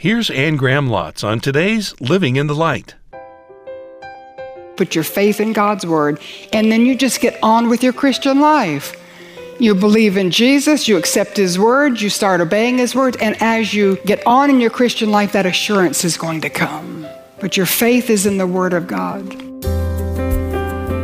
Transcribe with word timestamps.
Here's 0.00 0.30
Anne 0.30 0.54
Graham 0.54 0.88
Lotz 0.88 1.24
on 1.24 1.40
today's 1.40 2.00
Living 2.00 2.36
in 2.36 2.46
the 2.46 2.54
Light. 2.54 2.94
Put 4.76 4.94
your 4.94 5.02
faith 5.02 5.40
in 5.40 5.52
God's 5.52 5.84
Word, 5.84 6.20
and 6.52 6.70
then 6.70 6.86
you 6.86 6.96
just 6.96 7.20
get 7.20 7.36
on 7.42 7.68
with 7.68 7.82
your 7.82 7.92
Christian 7.92 8.38
life. 8.38 8.94
You 9.58 9.74
believe 9.74 10.16
in 10.16 10.30
Jesus, 10.30 10.86
you 10.86 10.96
accept 10.96 11.36
His 11.36 11.58
Word, 11.58 12.00
you 12.00 12.10
start 12.10 12.40
obeying 12.40 12.78
His 12.78 12.94
Word, 12.94 13.16
and 13.20 13.36
as 13.42 13.74
you 13.74 13.96
get 14.06 14.24
on 14.24 14.50
in 14.50 14.60
your 14.60 14.70
Christian 14.70 15.10
life, 15.10 15.32
that 15.32 15.46
assurance 15.46 16.04
is 16.04 16.16
going 16.16 16.42
to 16.42 16.48
come. 16.48 17.04
But 17.40 17.56
your 17.56 17.66
faith 17.66 18.08
is 18.08 18.24
in 18.24 18.38
the 18.38 18.46
Word 18.46 18.74
of 18.74 18.86
God. 18.86 19.28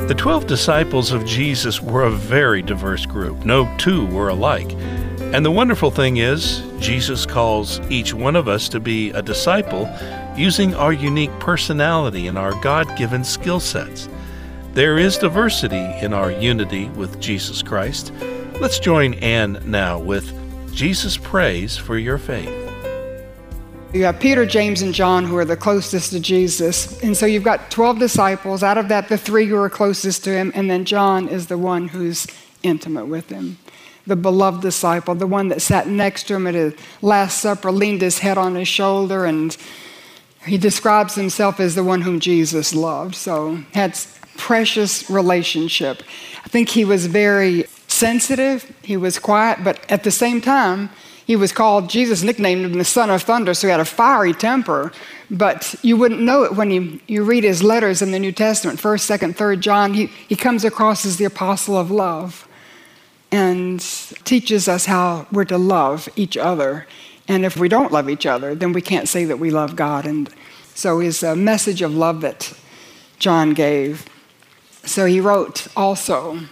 The 0.06 0.14
12 0.16 0.46
disciples 0.46 1.10
of 1.10 1.26
Jesus 1.26 1.80
were 1.80 2.04
a 2.04 2.12
very 2.12 2.62
diverse 2.62 3.06
group. 3.06 3.44
No 3.44 3.76
two 3.76 4.06
were 4.06 4.28
alike. 4.28 4.70
And 5.34 5.44
the 5.44 5.50
wonderful 5.50 5.90
thing 5.90 6.18
is, 6.18 6.62
Jesus 6.78 7.26
calls 7.26 7.80
each 7.90 8.14
one 8.14 8.36
of 8.36 8.46
us 8.46 8.68
to 8.68 8.78
be 8.78 9.10
a 9.10 9.20
disciple 9.20 9.92
using 10.36 10.76
our 10.76 10.92
unique 10.92 11.36
personality 11.40 12.28
and 12.28 12.38
our 12.38 12.52
God 12.62 12.96
given 12.96 13.24
skill 13.24 13.58
sets. 13.58 14.08
There 14.74 14.96
is 14.96 15.18
diversity 15.18 15.90
in 16.00 16.12
our 16.12 16.30
unity 16.30 16.88
with 16.90 17.18
Jesus 17.18 17.64
Christ. 17.64 18.12
Let's 18.60 18.78
join 18.78 19.14
Anne 19.14 19.60
now 19.64 19.98
with 19.98 20.32
Jesus 20.72 21.16
prays 21.16 21.76
for 21.76 21.98
your 21.98 22.16
faith. 22.16 22.54
You 23.92 24.04
have 24.04 24.20
Peter, 24.20 24.46
James, 24.46 24.82
and 24.82 24.94
John 24.94 25.24
who 25.24 25.36
are 25.36 25.44
the 25.44 25.56
closest 25.56 26.12
to 26.12 26.20
Jesus. 26.20 27.02
And 27.02 27.16
so 27.16 27.26
you've 27.26 27.42
got 27.42 27.72
12 27.72 27.98
disciples. 27.98 28.62
Out 28.62 28.78
of 28.78 28.86
that, 28.88 29.08
the 29.08 29.18
three 29.18 29.46
who 29.46 29.56
are 29.56 29.68
closest 29.68 30.22
to 30.24 30.30
him, 30.30 30.52
and 30.54 30.70
then 30.70 30.84
John 30.84 31.26
is 31.26 31.48
the 31.48 31.58
one 31.58 31.88
who's 31.88 32.28
intimate 32.62 33.06
with 33.06 33.30
him 33.30 33.58
the 34.06 34.16
beloved 34.16 34.62
disciple, 34.62 35.14
the 35.14 35.26
one 35.26 35.48
that 35.48 35.62
sat 35.62 35.88
next 35.88 36.24
to 36.24 36.34
him 36.34 36.46
at 36.46 36.54
his 36.54 36.74
Last 37.00 37.38
Supper, 37.38 37.72
leaned 37.72 38.02
his 38.02 38.18
head 38.18 38.36
on 38.36 38.54
his 38.54 38.68
shoulder, 38.68 39.24
and 39.24 39.56
he 40.44 40.58
describes 40.58 41.14
himself 41.14 41.58
as 41.58 41.74
the 41.74 41.84
one 41.84 42.02
whom 42.02 42.20
Jesus 42.20 42.74
loved. 42.74 43.14
So 43.14 43.56
had 43.72 43.98
precious 44.36 45.08
relationship. 45.08 46.02
I 46.44 46.48
think 46.48 46.68
he 46.68 46.84
was 46.84 47.06
very 47.06 47.64
sensitive. 47.88 48.70
He 48.82 48.96
was 48.96 49.18
quiet, 49.18 49.60
but 49.64 49.90
at 49.90 50.04
the 50.04 50.10
same 50.10 50.40
time, 50.40 50.90
he 51.26 51.36
was 51.36 51.52
called, 51.52 51.88
Jesus 51.88 52.22
nicknamed 52.22 52.66
him 52.66 52.74
the 52.74 52.84
son 52.84 53.08
of 53.08 53.22
thunder, 53.22 53.54
so 53.54 53.66
he 53.66 53.70
had 53.70 53.80
a 53.80 53.86
fiery 53.86 54.34
temper. 54.34 54.92
But 55.30 55.74
you 55.80 55.96
wouldn't 55.96 56.20
know 56.20 56.42
it 56.42 56.54
when 56.54 56.70
you, 56.70 57.00
you 57.06 57.24
read 57.24 57.44
his 57.44 57.62
letters 57.62 58.02
in 58.02 58.10
the 58.10 58.18
New 58.18 58.32
Testament, 58.32 58.78
1st, 58.78 59.18
2nd, 59.18 59.34
3rd 59.34 59.60
John. 59.60 59.94
He, 59.94 60.06
he 60.28 60.36
comes 60.36 60.64
across 60.64 61.06
as 61.06 61.16
the 61.16 61.24
apostle 61.24 61.78
of 61.78 61.90
love 61.90 62.43
and 63.34 63.80
teaches 64.22 64.68
us 64.68 64.86
how 64.86 65.26
we're 65.32 65.44
to 65.44 65.58
love 65.58 66.08
each 66.14 66.36
other. 66.36 66.86
And 67.26 67.44
if 67.44 67.56
we 67.56 67.68
don't 67.68 67.90
love 67.90 68.08
each 68.08 68.26
other, 68.26 68.54
then 68.54 68.72
we 68.72 68.80
can't 68.80 69.08
say 69.08 69.24
that 69.24 69.40
we 69.40 69.50
love 69.50 69.74
God. 69.74 70.06
And 70.06 70.32
so 70.72 71.00
his 71.00 71.20
a 71.24 71.34
message 71.34 71.82
of 71.82 71.92
love 71.92 72.20
that 72.20 72.52
John 73.18 73.52
gave. 73.52 74.06
So 74.84 75.06
he 75.06 75.18
wrote 75.18 75.66
also 75.76 76.42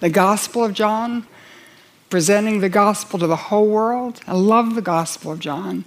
the 0.00 0.10
Gospel 0.10 0.64
of 0.64 0.72
John, 0.72 1.24
presenting 2.10 2.58
the 2.58 2.68
gospel 2.68 3.20
to 3.20 3.28
the 3.28 3.36
whole 3.36 3.68
world. 3.68 4.20
I 4.26 4.34
love 4.34 4.74
the 4.74 4.82
Gospel 4.82 5.30
of 5.30 5.38
John. 5.38 5.84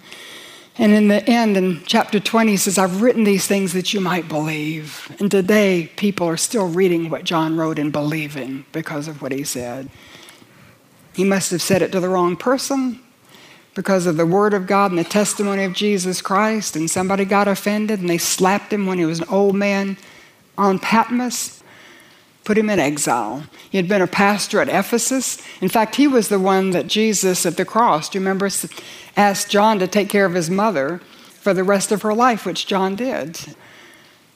And 0.78 0.94
in 0.94 1.10
the 1.10 1.28
end, 1.30 1.58
in 1.58 1.84
chapter 1.86 2.22
20, 2.22 2.52
he 2.52 2.58
says, 2.58 2.78
I've 2.78 3.02
written 3.02 3.26
these 3.26 3.48
things 3.48 3.74
that 3.74 3.94
you 3.94 4.00
might 4.00 4.30
believe. 4.30 5.14
And 5.20 5.30
today, 5.30 5.92
people 5.98 6.26
are 6.28 6.38
still 6.38 6.68
reading 6.68 7.10
what 7.10 7.26
John 7.26 7.58
wrote 7.58 7.80
and 7.80 7.92
believing 7.92 8.66
because 8.72 9.10
of 9.10 9.22
what 9.22 9.34
he 9.34 9.44
said. 9.44 9.90
He 11.18 11.24
must 11.24 11.50
have 11.50 11.64
said 11.64 11.82
it 11.82 11.92
to 11.94 12.00
the 12.00 12.10
wrong 12.10 12.36
person 12.36 13.00
because 13.74 14.06
of 14.06 14.18
the 14.18 14.26
Word 14.26 14.54
of 14.54 14.68
God 14.68 14.92
and 14.92 15.00
the 15.00 15.04
testimony 15.04 15.64
of 15.64 15.74
Jesus 15.74 16.22
Christ, 16.22 16.76
and 16.76 16.88
somebody 16.88 17.26
got 17.26 17.48
offended 17.48 18.00
and 18.00 18.08
they 18.08 18.20
slapped 18.20 18.72
him 18.72 18.86
when 18.86 19.00
he 19.00 19.06
was 19.06 19.22
an 19.22 19.28
old 19.28 19.56
man 19.56 19.98
on 20.60 20.78
Patmos, 20.78 21.64
put 22.44 22.56
him 22.56 22.70
in 22.70 22.78
exile. 22.78 23.46
He 23.68 23.78
had 23.80 23.88
been 23.88 24.04
a 24.04 24.08
pastor 24.08 24.62
at 24.62 24.70
Ephesus. 24.70 25.42
In 25.60 25.70
fact, 25.70 25.96
he 25.96 26.08
was 26.08 26.30
the 26.30 26.40
one 26.40 26.70
that 26.70 26.86
Jesus 26.86 27.48
at 27.48 27.58
the 27.58 27.66
cross, 27.66 28.10
do 28.10 28.20
you 28.20 28.22
remember, 28.24 28.48
asked 29.16 29.50
John 29.50 29.80
to 29.80 29.88
take 29.88 30.10
care 30.10 30.26
of 30.26 30.36
his 30.36 30.52
mother 30.52 31.00
for 31.42 31.52
the 31.52 31.64
rest 31.64 31.92
of 31.92 32.04
her 32.04 32.14
life, 32.14 32.46
which 32.46 32.68
John 32.68 32.96
did. 32.96 33.40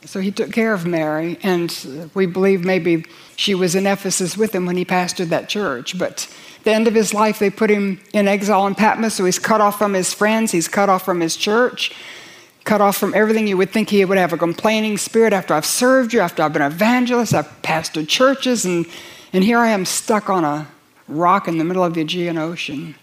So 0.05 0.19
he 0.19 0.31
took 0.31 0.51
care 0.51 0.73
of 0.73 0.85
Mary, 0.85 1.37
and 1.43 2.09
we 2.15 2.25
believe 2.25 2.65
maybe 2.65 3.05
she 3.35 3.53
was 3.53 3.75
in 3.75 3.85
Ephesus 3.85 4.35
with 4.35 4.53
him 4.53 4.65
when 4.65 4.75
he 4.75 4.83
pastored 4.83 5.29
that 5.29 5.47
church. 5.47 5.97
But 5.97 6.27
the 6.63 6.73
end 6.73 6.87
of 6.87 6.95
his 6.95 7.13
life, 7.13 7.37
they 7.37 7.51
put 7.51 7.69
him 7.69 7.99
in 8.11 8.27
exile 8.27 8.65
in 8.65 8.73
Patmos, 8.73 9.13
so 9.13 9.25
he's 9.25 9.37
cut 9.37 9.61
off 9.61 9.77
from 9.77 9.93
his 9.93 10.13
friends, 10.13 10.51
he's 10.51 10.67
cut 10.67 10.89
off 10.89 11.05
from 11.05 11.19
his 11.19 11.35
church, 11.35 11.93
cut 12.63 12.81
off 12.81 12.97
from 12.97 13.13
everything. 13.13 13.45
You 13.45 13.57
would 13.57 13.69
think 13.69 13.89
he 13.89 14.03
would 14.03 14.17
have 14.17 14.33
a 14.33 14.37
complaining 14.37 14.97
spirit 14.97 15.33
after 15.33 15.53
I've 15.53 15.65
served 15.67 16.13
you, 16.13 16.19
after 16.19 16.41
I've 16.41 16.53
been 16.53 16.63
an 16.63 16.71
evangelist, 16.71 17.35
I've 17.35 17.61
pastored 17.61 18.07
churches, 18.07 18.65
and, 18.65 18.87
and 19.33 19.43
here 19.43 19.59
I 19.59 19.69
am 19.69 19.85
stuck 19.85 20.31
on 20.31 20.43
a 20.43 20.67
rock 21.07 21.47
in 21.47 21.59
the 21.59 21.63
middle 21.63 21.83
of 21.83 21.93
the 21.93 22.01
Aegean 22.01 22.39
Ocean. 22.39 22.95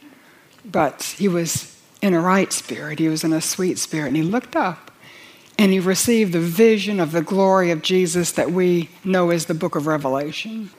But 0.65 1.15
he 1.17 1.29
was 1.29 1.81
in 2.03 2.13
a 2.13 2.21
right 2.21 2.53
spirit, 2.53 2.99
he 2.99 3.09
was 3.09 3.23
in 3.23 3.33
a 3.33 3.41
sweet 3.41 3.79
spirit, 3.79 4.09
and 4.09 4.17
he 4.17 4.23
looked 4.23 4.57
up 4.57 4.91
and 5.59 5.73
he 5.73 5.81
received 5.81 6.33
the 6.33 6.41
vision 6.41 7.01
of 7.01 7.11
the 7.11 7.21
glory 7.21 7.73
of 7.73 7.83
Jesus 7.83 8.33
that 8.33 8.53
we 8.53 8.89
know 9.05 9.31
as 9.31 9.47
the 9.47 9.55
book 9.55 9.75
of 9.75 9.89
Revelation. 9.89 10.71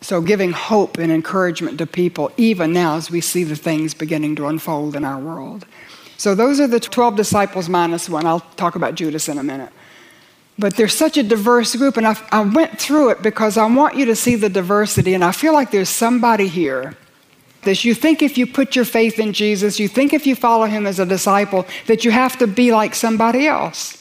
So, 0.00 0.20
giving 0.20 0.50
hope 0.50 0.98
and 0.98 1.12
encouragement 1.12 1.78
to 1.78 1.86
people, 1.86 2.32
even 2.36 2.72
now 2.72 2.96
as 2.96 3.08
we 3.08 3.20
see 3.20 3.44
the 3.44 3.54
things 3.54 3.94
beginning 3.94 4.34
to 4.36 4.48
unfold 4.48 4.96
in 4.96 5.04
our 5.04 5.18
world. 5.18 5.64
So, 6.16 6.34
those 6.34 6.58
are 6.58 6.66
the 6.66 6.80
12 6.80 7.14
disciples 7.14 7.68
minus 7.68 8.08
one. 8.08 8.26
I'll 8.26 8.40
talk 8.40 8.74
about 8.74 8.96
Judas 8.96 9.28
in 9.28 9.38
a 9.38 9.44
minute. 9.44 9.70
But 10.58 10.76
there's 10.76 10.94
such 10.94 11.16
a 11.16 11.22
diverse 11.22 11.74
group, 11.76 11.96
and 11.96 12.06
I, 12.06 12.16
I 12.32 12.40
went 12.40 12.80
through 12.80 13.10
it 13.10 13.22
because 13.22 13.56
I 13.56 13.66
want 13.66 13.96
you 13.96 14.04
to 14.06 14.16
see 14.16 14.34
the 14.34 14.48
diversity, 14.48 15.14
and 15.14 15.22
I 15.22 15.30
feel 15.30 15.52
like 15.52 15.70
there's 15.70 15.88
somebody 15.88 16.48
here 16.48 16.96
this. 17.62 17.84
You 17.84 17.94
think 17.94 18.22
if 18.22 18.36
you 18.36 18.46
put 18.46 18.76
your 18.76 18.84
faith 18.84 19.18
in 19.18 19.32
Jesus, 19.32 19.78
you 19.78 19.88
think 19.88 20.12
if 20.12 20.26
you 20.26 20.34
follow 20.34 20.66
him 20.66 20.86
as 20.86 20.98
a 20.98 21.06
disciple, 21.06 21.66
that 21.86 22.04
you 22.04 22.10
have 22.10 22.38
to 22.38 22.46
be 22.46 22.72
like 22.72 22.94
somebody 22.94 23.46
else. 23.46 23.98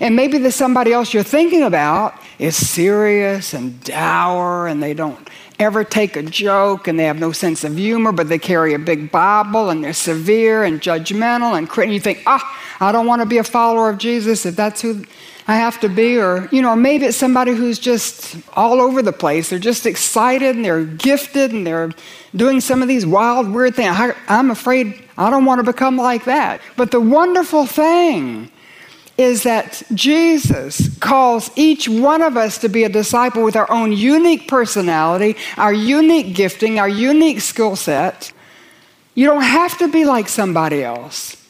And 0.00 0.14
maybe 0.14 0.38
the 0.38 0.52
somebody 0.52 0.92
else 0.92 1.14
you're 1.14 1.22
thinking 1.22 1.62
about 1.62 2.14
is 2.38 2.54
serious 2.54 3.54
and 3.54 3.82
dour 3.82 4.66
and 4.66 4.82
they 4.82 4.92
don't 4.92 5.28
ever 5.58 5.84
take 5.84 6.16
a 6.16 6.22
joke 6.22 6.86
and 6.86 6.98
they 6.98 7.04
have 7.04 7.18
no 7.18 7.32
sense 7.32 7.64
of 7.64 7.76
humor, 7.76 8.12
but 8.12 8.28
they 8.28 8.38
carry 8.38 8.74
a 8.74 8.78
big 8.78 9.10
Bible 9.10 9.70
and 9.70 9.82
they're 9.82 9.94
severe 9.94 10.64
and 10.64 10.82
judgmental 10.82 11.56
and 11.56 11.68
critical. 11.68 11.94
You 11.94 12.00
think, 12.00 12.22
ah, 12.26 12.58
I 12.78 12.92
don't 12.92 13.06
want 13.06 13.22
to 13.22 13.26
be 13.26 13.38
a 13.38 13.44
follower 13.44 13.88
of 13.88 13.96
Jesus 13.96 14.44
if 14.44 14.54
that's 14.54 14.82
who 14.82 15.04
I 15.48 15.56
have 15.56 15.80
to 15.80 15.88
be. 15.88 16.18
Or, 16.18 16.48
you 16.50 16.62
know, 16.62 16.74
maybe 16.74 17.06
it's 17.06 17.16
somebody 17.16 17.52
who's 17.52 17.78
just 17.78 18.36
all 18.54 18.80
over 18.80 19.02
the 19.02 19.12
place. 19.12 19.50
They're 19.50 19.58
just 19.58 19.86
excited 19.86 20.56
and 20.56 20.64
they're 20.64 20.84
gifted 20.84 21.52
and 21.52 21.66
they're 21.66 21.92
doing 22.34 22.60
some 22.60 22.82
of 22.82 22.88
these 22.88 23.06
wild, 23.06 23.50
weird 23.50 23.74
things. 23.74 23.96
I'm 24.28 24.50
afraid 24.50 25.02
I 25.16 25.30
don't 25.30 25.44
want 25.44 25.64
to 25.64 25.72
become 25.72 25.96
like 25.96 26.24
that. 26.24 26.60
But 26.76 26.90
the 26.90 27.00
wonderful 27.00 27.66
thing 27.66 28.50
is 29.16 29.44
that 29.44 29.82
Jesus 29.94 30.98
calls 30.98 31.50
each 31.56 31.88
one 31.88 32.20
of 32.20 32.36
us 32.36 32.58
to 32.58 32.68
be 32.68 32.84
a 32.84 32.88
disciple 32.88 33.42
with 33.42 33.56
our 33.56 33.70
own 33.70 33.92
unique 33.92 34.46
personality, 34.46 35.36
our 35.56 35.72
unique 35.72 36.34
gifting, 36.34 36.78
our 36.78 36.88
unique 36.88 37.40
skill 37.40 37.76
set. 37.76 38.30
You 39.14 39.26
don't 39.26 39.42
have 39.42 39.78
to 39.78 39.88
be 39.88 40.04
like 40.04 40.28
somebody 40.28 40.84
else. 40.84 41.42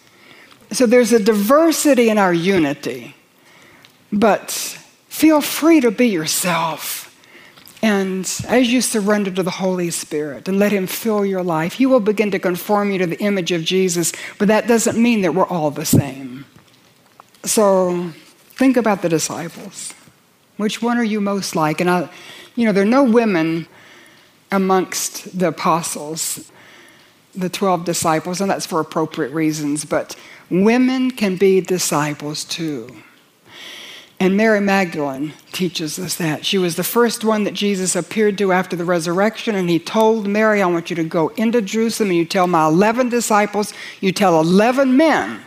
So 0.70 0.86
there's 0.86 1.12
a 1.12 1.18
diversity 1.18 2.08
in 2.08 2.18
our 2.18 2.32
unity. 2.32 3.15
But 4.12 4.50
feel 5.08 5.40
free 5.40 5.80
to 5.80 5.90
be 5.90 6.08
yourself. 6.08 7.02
And 7.82 8.24
as 8.48 8.72
you 8.72 8.80
surrender 8.80 9.30
to 9.30 9.42
the 9.42 9.50
Holy 9.50 9.90
Spirit 9.90 10.48
and 10.48 10.58
let 10.58 10.72
Him 10.72 10.86
fill 10.86 11.24
your 11.24 11.42
life, 11.42 11.74
He 11.74 11.86
will 11.86 12.00
begin 12.00 12.30
to 12.30 12.38
conform 12.38 12.90
you 12.90 12.98
to 12.98 13.06
the 13.06 13.18
image 13.18 13.52
of 13.52 13.62
Jesus. 13.62 14.12
But 14.38 14.48
that 14.48 14.66
doesn't 14.66 15.00
mean 15.00 15.22
that 15.22 15.34
we're 15.34 15.46
all 15.46 15.70
the 15.70 15.84
same. 15.84 16.46
So 17.44 18.12
think 18.56 18.76
about 18.76 19.02
the 19.02 19.08
disciples. 19.08 19.94
Which 20.56 20.80
one 20.80 20.98
are 20.98 21.04
you 21.04 21.20
most 21.20 21.54
like? 21.54 21.80
And 21.80 21.90
I, 21.90 22.08
you 22.54 22.64
know, 22.64 22.72
there 22.72 22.82
are 22.82 22.86
no 22.86 23.04
women 23.04 23.68
amongst 24.50 25.38
the 25.38 25.48
apostles, 25.48 26.50
the 27.34 27.48
12 27.48 27.84
disciples, 27.84 28.40
and 28.40 28.50
that's 28.50 28.66
for 28.66 28.80
appropriate 28.80 29.32
reasons, 29.32 29.84
but 29.84 30.16
women 30.50 31.10
can 31.10 31.36
be 31.36 31.60
disciples 31.60 32.44
too. 32.44 32.88
And 34.18 34.36
Mary 34.36 34.60
Magdalene 34.60 35.34
teaches 35.52 35.98
us 35.98 36.16
that. 36.16 36.46
She 36.46 36.56
was 36.56 36.76
the 36.76 36.84
first 36.84 37.22
one 37.22 37.44
that 37.44 37.52
Jesus 37.52 37.94
appeared 37.94 38.38
to 38.38 38.50
after 38.50 38.74
the 38.74 38.84
resurrection, 38.84 39.54
and 39.54 39.68
he 39.68 39.78
told 39.78 40.26
Mary, 40.26 40.62
I 40.62 40.66
want 40.66 40.88
you 40.88 40.96
to 40.96 41.04
go 41.04 41.28
into 41.36 41.60
Jerusalem 41.60 42.10
and 42.10 42.18
you 42.18 42.24
tell 42.24 42.46
my 42.46 42.66
11 42.66 43.10
disciples, 43.10 43.74
you 44.00 44.12
tell 44.12 44.40
11 44.40 44.96
men 44.96 45.42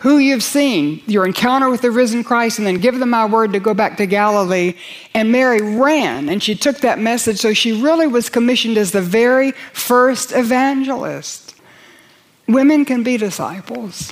who 0.00 0.16
you've 0.16 0.42
seen, 0.42 1.02
your 1.06 1.26
encounter 1.26 1.68
with 1.68 1.82
the 1.82 1.90
risen 1.90 2.24
Christ, 2.24 2.58
and 2.58 2.66
then 2.66 2.78
give 2.78 2.98
them 2.98 3.10
my 3.10 3.26
word 3.26 3.52
to 3.52 3.60
go 3.60 3.74
back 3.74 3.98
to 3.98 4.06
Galilee. 4.06 4.74
And 5.14 5.30
Mary 5.30 5.60
ran 5.60 6.30
and 6.30 6.42
she 6.42 6.54
took 6.54 6.78
that 6.78 6.98
message. 6.98 7.38
So 7.38 7.52
she 7.52 7.80
really 7.80 8.06
was 8.06 8.30
commissioned 8.30 8.78
as 8.78 8.92
the 8.92 9.02
very 9.02 9.52
first 9.74 10.32
evangelist. 10.32 11.54
Women 12.48 12.86
can 12.86 13.02
be 13.02 13.18
disciples. 13.18 14.10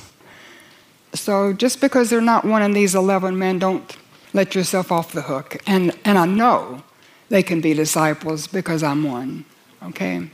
So 1.13 1.53
just 1.53 1.81
because 1.81 2.09
they're 2.09 2.21
not 2.21 2.45
one 2.45 2.61
of 2.61 2.73
these 2.73 2.95
11 2.95 3.37
men, 3.37 3.59
don't 3.59 3.97
let 4.33 4.55
yourself 4.55 4.91
off 4.91 5.11
the 5.11 5.23
hook. 5.23 5.57
And, 5.65 5.97
and 6.05 6.17
I 6.17 6.25
know 6.25 6.83
they 7.29 7.43
can 7.43 7.61
be 7.61 7.73
disciples 7.73 8.47
because 8.47 8.83
I'm 8.83 9.03
one, 9.03 9.45
okay? 9.83 10.29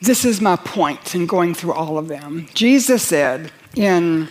This 0.00 0.24
is 0.24 0.40
my 0.40 0.56
point 0.56 1.14
in 1.14 1.26
going 1.26 1.54
through 1.54 1.72
all 1.72 1.98
of 1.98 2.08
them. 2.08 2.48
Jesus 2.54 3.02
said 3.02 3.52
in 3.74 4.28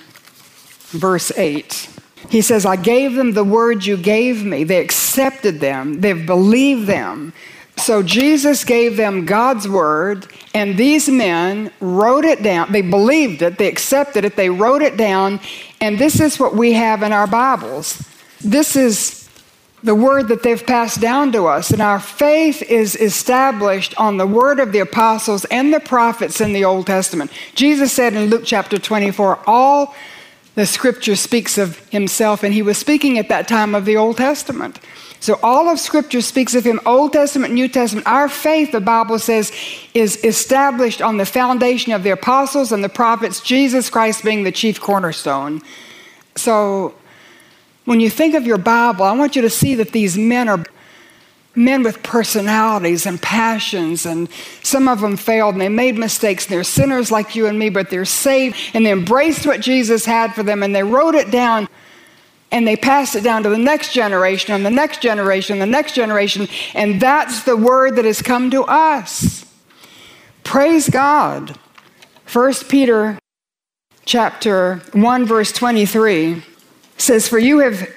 verse 0.89 1.31
8, 1.37 1.89
He 2.29 2.41
says, 2.41 2.65
I 2.65 2.75
gave 2.75 3.13
them 3.13 3.33
the 3.33 3.43
word 3.43 3.85
you 3.85 3.97
gave 3.97 4.43
me. 4.43 4.63
They 4.63 4.81
accepted 4.81 5.59
them, 5.59 6.01
they've 6.01 6.25
believed 6.25 6.87
them. 6.87 7.33
So 7.79 8.03
Jesus 8.03 8.63
gave 8.63 8.97
them 8.97 9.25
God's 9.25 9.67
word, 9.67 10.27
and 10.53 10.77
these 10.77 11.09
men 11.09 11.71
wrote 11.79 12.25
it 12.25 12.43
down. 12.43 12.71
They 12.71 12.81
believed 12.81 13.41
it, 13.41 13.57
they 13.57 13.67
accepted 13.67 14.25
it, 14.25 14.35
they 14.35 14.49
wrote 14.49 14.81
it 14.81 14.97
down, 14.97 15.39
and 15.81 15.97
this 15.97 16.19
is 16.19 16.39
what 16.39 16.55
we 16.55 16.73
have 16.73 17.03
in 17.03 17.13
our 17.13 17.27
Bibles. 17.27 18.03
This 18.41 18.75
is 18.75 19.29
the 19.81 19.95
word 19.95 20.27
that 20.27 20.43
they've 20.43 20.65
passed 20.65 20.99
down 20.99 21.31
to 21.31 21.47
us, 21.47 21.71
and 21.71 21.81
our 21.81 21.99
faith 21.99 22.61
is 22.63 22.95
established 22.95 23.93
on 23.97 24.17
the 24.17 24.27
word 24.27 24.59
of 24.59 24.71
the 24.71 24.79
apostles 24.79 25.45
and 25.45 25.73
the 25.73 25.79
prophets 25.79 26.41
in 26.41 26.53
the 26.53 26.65
Old 26.65 26.87
Testament. 26.87 27.31
Jesus 27.55 27.93
said 27.93 28.13
in 28.13 28.29
Luke 28.29 28.43
chapter 28.45 28.77
24, 28.77 29.39
All 29.47 29.95
the 30.55 30.65
scripture 30.65 31.15
speaks 31.15 31.57
of 31.57 31.77
himself, 31.89 32.43
and 32.43 32.53
he 32.53 32.61
was 32.61 32.77
speaking 32.77 33.17
at 33.17 33.29
that 33.29 33.47
time 33.47 33.73
of 33.73 33.85
the 33.85 33.95
Old 33.95 34.17
Testament. 34.17 34.79
So 35.19 35.37
all 35.43 35.67
of 35.67 35.79
Scripture 35.79 36.21
speaks 36.21 36.55
of 36.55 36.63
him, 36.63 36.79
Old 36.85 37.13
Testament, 37.13 37.53
New 37.53 37.67
Testament. 37.67 38.07
Our 38.07 38.29
faith, 38.29 38.71
the 38.71 38.79
Bible 38.79 39.19
says, 39.19 39.51
is 39.93 40.23
established 40.23 41.01
on 41.01 41.17
the 41.17 41.25
foundation 41.25 41.91
of 41.91 42.03
the 42.03 42.11
apostles 42.11 42.71
and 42.71 42.83
the 42.83 42.89
prophets, 42.89 43.41
Jesus 43.41 43.89
Christ 43.89 44.23
being 44.23 44.43
the 44.43 44.51
chief 44.51 44.79
cornerstone. 44.79 45.61
So 46.35 46.95
when 47.83 47.99
you 47.99 48.09
think 48.09 48.33
of 48.33 48.45
your 48.45 48.57
Bible, 48.57 49.03
I 49.03 49.11
want 49.11 49.35
you 49.35 49.41
to 49.41 49.49
see 49.49 49.75
that 49.75 49.91
these 49.91 50.17
men 50.17 50.47
are 50.47 50.63
men 51.55 51.83
with 51.83 52.01
personalities 52.01 53.05
and 53.05 53.21
passions, 53.21 54.05
and 54.05 54.29
some 54.63 54.87
of 54.87 55.01
them 55.01 55.17
failed 55.17 55.55
and 55.55 55.61
they 55.61 55.69
made 55.69 55.97
mistakes. 55.97 56.45
and 56.45 56.53
They're 56.53 56.63
sinners 56.63 57.11
like 57.11 57.35
you 57.35 57.47
and 57.47 57.59
me, 57.59 57.69
but 57.69 57.89
they're 57.89 58.05
saved 58.05 58.55
and 58.73 58.85
they 58.85 58.91
embraced 58.91 59.45
what 59.45 59.59
Jesus 59.59 60.05
had 60.05 60.33
for 60.33 60.43
them 60.43 60.63
and 60.63 60.73
they 60.73 60.83
wrote 60.83 61.15
it 61.15 61.29
down 61.31 61.67
and 62.51 62.67
they 62.67 62.75
pass 62.75 63.15
it 63.15 63.23
down 63.23 63.43
to 63.43 63.49
the 63.49 63.57
next 63.57 63.93
generation 63.93 64.53
and 64.53 64.65
the 64.65 64.71
next 64.71 65.01
generation 65.01 65.53
and 65.53 65.61
the 65.61 65.71
next 65.71 65.93
generation. 65.93 66.47
And 66.73 66.99
that's 66.99 67.43
the 67.43 67.55
word 67.55 67.95
that 67.97 68.05
has 68.05 68.21
come 68.21 68.49
to 68.51 68.63
us. 68.63 69.45
Praise 70.43 70.89
god. 70.89 71.57
1 72.31 72.53
peter 72.67 73.17
chapter 74.05 74.81
1 74.93 75.25
verse 75.25 75.51
23 75.51 76.43
says 76.97 77.27
for 77.27 77.39
you 77.39 77.59
have 77.59 77.87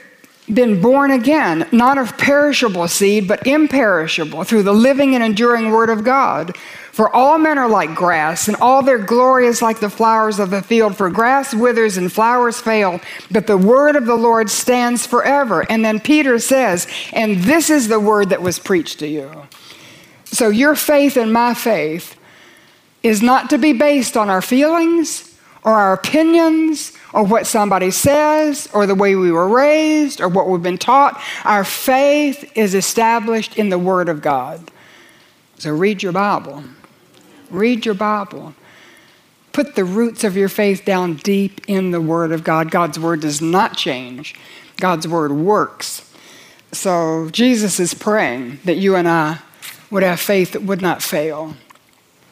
been 0.53 0.81
born 0.81 1.11
again 1.11 1.69
not 1.71 1.99
of 1.99 2.17
perishable 2.17 2.89
seed 2.89 3.29
but 3.29 3.47
imperishable 3.47 4.43
through 4.45 4.63
the 4.63 4.73
living 4.73 5.15
and 5.15 5.23
enduring 5.23 5.71
word 5.71 5.91
of 5.91 6.03
god 6.03 6.57
for 6.93 7.15
all 7.15 7.39
men 7.39 7.57
are 7.57 7.71
like 7.71 7.95
grass, 7.95 8.49
and 8.49 8.57
all 8.59 8.83
their 8.83 8.99
glory 8.99 9.47
is 9.47 9.63
like 9.63 9.81
the 9.81 9.89
flowers 9.89 10.39
of 10.39 10.51
the 10.51 10.61
field. 10.61 10.95
For 10.95 11.09
grass 11.09 11.55
withers 11.55 11.97
and 11.97 12.13
flowers 12.13 12.61
fail, 12.61 13.01
but 13.31 13.47
the 13.47 13.57
word 13.57 13.97
of 13.97 14.05
the 14.05 14.15
Lord 14.15 14.51
stands 14.51 15.07
forever. 15.07 15.65
And 15.71 15.83
then 15.83 16.01
Peter 16.01 16.39
says, 16.39 16.87
And 17.15 17.39
this 17.39 17.71
is 17.71 17.89
the 17.89 17.99
word 17.99 18.29
that 18.29 18.43
was 18.43 18.59
preached 18.59 18.99
to 18.99 19.09
you. 19.09 19.31
So 20.27 20.51
your 20.51 20.75
faith 20.75 21.17
and 21.17 21.33
my 21.33 21.55
faith 21.55 22.19
is 23.03 23.23
not 23.23 23.49
to 23.51 23.59
be 23.59 23.73
based 23.73 24.15
on 24.15 24.29
our 24.29 24.43
feelings 24.43 25.39
or 25.65 25.73
our 25.73 25.95
opinions 25.95 26.93
or 27.15 27.25
what 27.25 27.47
somebody 27.47 27.91
says 27.91 28.69
or 28.75 28.87
the 28.87 28.95
way 28.95 29.15
we 29.15 29.33
were 29.33 29.49
raised 29.49 30.21
or 30.21 30.29
what 30.29 30.47
we've 30.47 30.63
been 30.63 30.77
taught. 30.77 31.19
Our 31.45 31.65
faith 31.65 32.53
is 32.55 32.75
established 32.75 33.57
in 33.57 33.71
the 33.71 33.79
Word 33.79 34.11
of 34.11 34.21
God. 34.21 34.71
So 35.57 35.71
read 35.71 36.03
your 36.03 36.13
Bible. 36.13 36.65
Read 37.53 37.87
your 37.87 37.95
Bible. 37.95 38.55
Put 39.53 39.75
the 39.75 39.85
roots 39.85 40.25
of 40.25 40.37
your 40.37 40.49
faith 40.49 40.85
down 40.85 41.15
deep 41.15 41.61
in 41.69 41.91
the 41.91 42.01
Word 42.01 42.33
of 42.33 42.43
God. 42.43 42.71
God's 42.71 42.99
Word 42.99 43.21
does 43.21 43.41
not 43.43 43.77
change, 43.77 44.35
God's 44.79 45.07
Word 45.07 45.31
works. 45.31 46.11
So 46.73 47.29
Jesus 47.31 47.79
is 47.79 47.93
praying 47.93 48.61
that 48.65 48.79
you 48.79 48.97
and 48.97 49.07
I 49.07 49.39
would 49.91 50.03
have 50.03 50.19
faith 50.19 50.53
that 50.53 50.63
would 50.63 50.81
not 50.81 51.03
fail. 51.03 51.55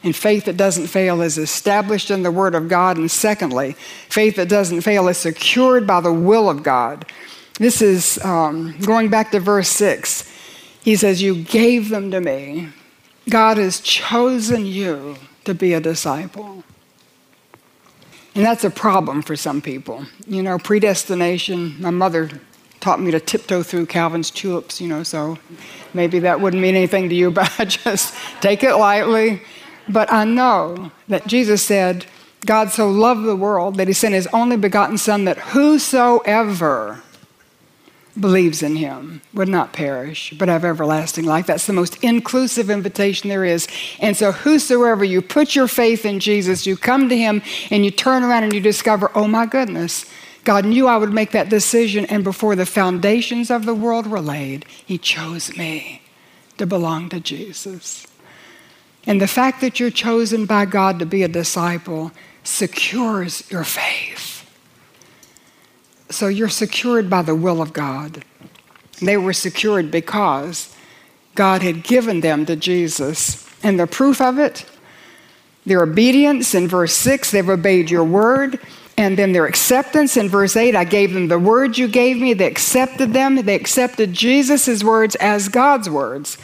And 0.03 0.17
faith 0.17 0.47
that 0.47 0.57
doesn't 0.57 0.87
fail 0.87 1.21
is 1.21 1.37
established 1.37 2.11
in 2.11 2.23
the 2.23 2.31
Word 2.31 2.55
of 2.55 2.69
God. 2.69 2.97
And 2.97 3.11
secondly, 3.11 3.73
faith 4.09 4.37
that 4.37 4.49
doesn't 4.49 4.81
fail 4.81 5.09
is 5.09 5.19
secured 5.19 5.87
by 5.87 6.01
the 6.01 6.13
will 6.13 6.49
of 6.49 6.63
God. 6.63 7.05
This 7.59 7.83
is 7.83 8.19
um, 8.25 8.75
going 8.79 9.11
back 9.11 9.31
to 9.33 9.41
verse 9.41 9.69
6. 9.69 10.27
He 10.83 10.97
says, 10.97 11.21
You 11.21 11.43
gave 11.45 11.91
them 11.91 12.11
to 12.13 12.21
me, 12.23 12.71
God 13.29 13.59
has 13.59 13.81
chosen 13.81 14.67
you 14.67 15.17
to 15.45 15.55
be 15.55 15.73
a 15.73 15.81
disciple. 15.81 16.65
And 18.35 18.45
that's 18.45 18.65
a 18.65 18.71
problem 18.71 19.23
for 19.23 19.37
some 19.37 19.61
people. 19.61 20.07
You 20.27 20.43
know, 20.43 20.59
predestination, 20.59 21.81
my 21.81 21.91
mother 21.91 22.31
taught 22.81 23.01
me 23.01 23.11
to 23.11 23.21
tiptoe 23.21 23.63
through 23.63 23.87
Calvin's 23.87 24.31
tulips, 24.31 24.81
you 24.81 24.89
know, 24.89 25.03
so 25.03 25.39
maybe 25.93 26.21
that 26.21 26.41
wouldn't 26.41 26.63
mean 26.63 26.75
anything 26.75 27.09
to 27.09 27.15
you, 27.15 27.31
but 27.39 27.53
I 27.59 27.65
just 27.65 28.15
take 28.41 28.63
it 28.63 28.77
lightly. 28.77 29.43
But 29.89 30.13
I 30.13 30.25
know 30.25 30.93
that 31.09 31.27
Jesus 31.27 31.63
said, 31.63 32.07
God 32.47 32.71
so 32.71 32.89
loved 32.89 33.25
the 33.25 33.37
world 33.37 33.77
that 33.77 33.89
he 33.89 33.93
sent 33.93 34.15
his 34.15 34.27
only 34.29 34.57
begotten 34.57 34.97
Son 34.97 35.25
that 35.25 35.39
whosoever 35.39 37.03
believes 38.19 38.63
in 38.63 38.77
him 38.77 39.23
would 39.33 39.49
not 39.49 39.73
perish, 39.73 40.35
but 40.39 40.49
have 40.49 40.65
everlasting 40.65 41.25
life. 41.25 41.47
That's 41.47 41.67
the 41.67 41.73
most 41.73 42.03
inclusive 42.03 42.71
invitation 42.71 43.29
there 43.29 43.45
is. 43.45 43.69
And 44.01 44.17
so, 44.17 44.33
whosoever 44.33 45.05
you 45.05 45.23
put 45.23 45.55
your 45.55 45.69
faith 45.69 46.05
in 46.05 46.21
Jesus, 46.21 46.67
you 46.67 46.77
come 46.77 47.09
to 47.09 47.17
him 47.17 47.43
and 47.71 47.85
you 47.85 47.91
turn 47.91 48.23
around 48.23 48.45
and 48.45 48.53
you 48.53 48.61
discover, 48.61 49.11
oh 49.15 49.29
my 49.29 49.47
goodness, 49.47 50.07
God 50.45 50.65
knew 50.65 50.87
I 50.87 50.97
would 50.97 51.13
make 51.13 51.33
that 51.33 51.49
decision. 51.49 52.07
And 52.07 52.25
before 52.25 52.57
the 52.57 52.67
foundations 52.67 53.51
of 53.51 53.67
the 53.67 53.75
world 53.75 54.07
were 54.07 54.21
laid, 54.21 54.65
he 54.85 54.99
chose 54.99 55.57
me 55.57 56.03
to 56.59 56.67
belong 56.67 57.09
to 57.11 57.21
Jesus. 57.21 58.07
And 59.07 59.21
the 59.21 59.27
fact 59.27 59.61
that 59.61 59.81
you're 59.81 59.91
chosen 59.91 60.47
by 60.47 60.67
God 60.67 60.99
to 60.99 61.07
be 61.07 61.23
a 61.23 61.29
disciple 61.29 62.13
secures 62.43 63.51
your 63.51 63.65
faith. 63.65 64.40
So 66.11 66.29
you're 66.29 66.49
secured 66.49 67.09
by 67.09 67.23
the 67.23 67.35
will 67.35 67.63
of 67.63 67.73
God. 67.73 68.25
They 69.01 69.17
were 69.17 69.33
secured 69.33 69.91
because 69.91 70.75
God 71.35 71.63
had 71.63 71.83
given 71.83 72.21
them 72.21 72.45
to 72.47 72.57
Jesus. 72.57 73.49
And 73.63 73.79
the 73.79 73.87
proof 73.87 74.21
of 74.21 74.39
it, 74.39 74.67
their 75.65 75.83
obedience 75.83 76.55
in 76.55 76.69
verse 76.69 76.93
6, 76.93 77.31
they've 77.31 77.49
obeyed 77.49 77.91
your 77.91 78.05
word. 78.05 78.59
And 78.97 79.17
then 79.17 79.33
their 79.33 79.47
acceptance 79.47 80.17
in 80.17 80.29
verse 80.29 80.57
8, 80.57 80.77
I 80.77 80.85
gave 80.85 81.15
them 81.15 81.29
the 81.29 81.39
words 81.39 81.79
you 81.79 81.89
gave 81.89 82.21
me. 82.21 82.35
They 82.35 82.47
accepted 82.47 83.15
them. 83.15 83.37
They 83.37 83.55
accepted 83.55 84.13
Jesus' 84.13 84.85
words 84.85 85.15
as 85.17 85.49
God's 85.49 85.89
words. 85.89 86.37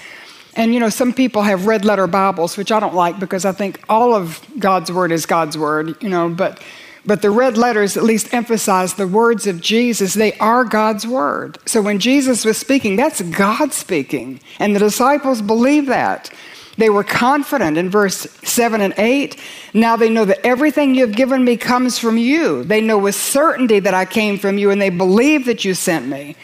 And 0.55 0.73
you 0.73 0.81
know, 0.81 0.89
some 0.89 1.13
people 1.13 1.43
have 1.43 1.67
red 1.67 1.85
letter 1.85 2.07
Bibles, 2.07 2.57
which 2.57 2.73
I 2.73 2.81
don't 2.81 2.95
like 2.95 3.21
because 3.21 3.45
I 3.45 3.53
think 3.53 3.83
all 3.91 4.15
of 4.15 4.41
God's 4.59 4.91
word 4.91 5.13
is 5.13 5.27
God's 5.27 5.59
word, 5.59 6.03
you 6.03 6.09
know, 6.09 6.31
but 6.31 6.63
but 7.07 7.23
the 7.23 7.31
red 7.31 7.57
letters 7.57 7.97
at 7.97 8.03
least 8.03 8.35
emphasize 8.35 8.95
the 8.95 9.07
words 9.07 9.47
of 9.47 9.61
Jesus. 9.61 10.15
They 10.15 10.33
are 10.39 10.65
God's 10.65 11.07
word. 11.07 11.59
So 11.65 11.81
when 11.81 12.01
Jesus 12.01 12.45
was 12.45 12.59
speaking, 12.59 12.97
that's 12.97 13.23
God 13.23 13.73
speaking. 13.73 14.41
And 14.59 14.75
the 14.75 14.81
disciples 14.81 15.41
believed 15.41 15.89
that. 15.89 16.31
They 16.79 16.91
were 16.91 17.05
confident 17.05 17.79
in 17.79 17.89
verse 17.89 18.29
7 18.43 18.81
and 18.81 18.93
8. 18.99 19.41
Now 19.73 19.97
they 19.97 20.11
know 20.11 20.25
that 20.27 20.45
everything 20.45 20.95
you've 20.95 21.15
given 21.15 21.45
me 21.45 21.57
comes 21.57 21.99
from 21.99 22.19
you. 22.19 22.65
They 22.65 22.81
know 22.81 22.99
with 22.99 23.15
certainty 23.15 23.79
that 23.79 23.95
I 23.95 24.05
came 24.05 24.39
from 24.39 24.59
you, 24.59 24.71
and 24.71 24.83
they 24.83 24.91
believe 24.91 25.47
that 25.47 25.65
you 25.65 25.73
sent 25.73 26.07
me. 26.07 26.37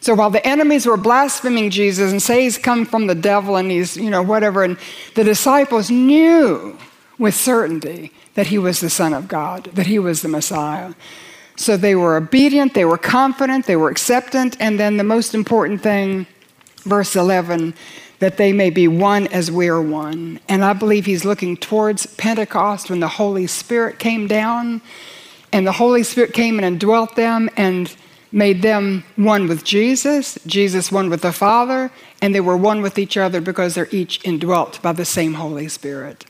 So 0.00 0.14
while 0.14 0.30
the 0.30 0.46
enemies 0.46 0.86
were 0.86 0.96
blaspheming 0.96 1.70
Jesus 1.70 2.12
and 2.12 2.22
say 2.22 2.44
he's 2.44 2.56
come 2.56 2.86
from 2.86 3.06
the 3.06 3.14
devil 3.14 3.56
and 3.56 3.70
he's, 3.70 3.96
you 3.96 4.10
know, 4.10 4.22
whatever, 4.22 4.62
and 4.62 4.78
the 5.14 5.24
disciples 5.24 5.90
knew 5.90 6.78
with 7.20 7.34
certainty 7.34 8.10
that 8.34 8.48
he 8.48 8.58
was 8.58 8.80
the 8.80 8.90
Son 8.90 9.12
of 9.12 9.28
God, 9.28 9.64
that 9.74 9.86
he 9.86 9.98
was 9.98 10.22
the 10.22 10.28
Messiah. 10.28 10.94
So 11.54 11.76
they 11.76 11.94
were 11.94 12.16
obedient, 12.16 12.72
they 12.72 12.86
were 12.86 12.98
confident, 12.98 13.66
they 13.66 13.76
were 13.76 13.90
acceptant, 13.90 14.56
and 14.58 14.80
then 14.80 14.96
the 14.96 15.04
most 15.04 15.34
important 15.34 15.82
thing, 15.82 16.26
verse 16.84 17.14
11, 17.14 17.74
that 18.20 18.38
they 18.38 18.52
may 18.54 18.70
be 18.70 18.88
one 18.88 19.26
as 19.26 19.50
we 19.50 19.68
are 19.68 19.82
one. 19.82 20.40
And 20.48 20.64
I 20.64 20.72
believe 20.72 21.04
he's 21.04 21.26
looking 21.26 21.58
towards 21.58 22.06
Pentecost 22.06 22.88
when 22.88 23.00
the 23.00 23.08
Holy 23.08 23.46
Spirit 23.46 23.98
came 23.98 24.26
down, 24.26 24.80
and 25.52 25.66
the 25.66 25.72
Holy 25.72 26.02
Spirit 26.02 26.32
came 26.32 26.58
in 26.58 26.64
and 26.64 26.74
indwelt 26.74 27.16
them 27.16 27.50
and 27.56 27.94
made 28.32 28.62
them 28.62 29.04
one 29.16 29.46
with 29.46 29.62
Jesus, 29.62 30.38
Jesus 30.46 30.90
one 30.90 31.10
with 31.10 31.20
the 31.20 31.32
Father, 31.32 31.90
and 32.22 32.34
they 32.34 32.40
were 32.40 32.56
one 32.56 32.80
with 32.80 32.98
each 32.98 33.18
other 33.18 33.42
because 33.42 33.74
they're 33.74 33.88
each 33.90 34.24
indwelt 34.24 34.80
by 34.80 34.92
the 34.92 35.04
same 35.04 35.34
Holy 35.34 35.68
Spirit. 35.68 36.24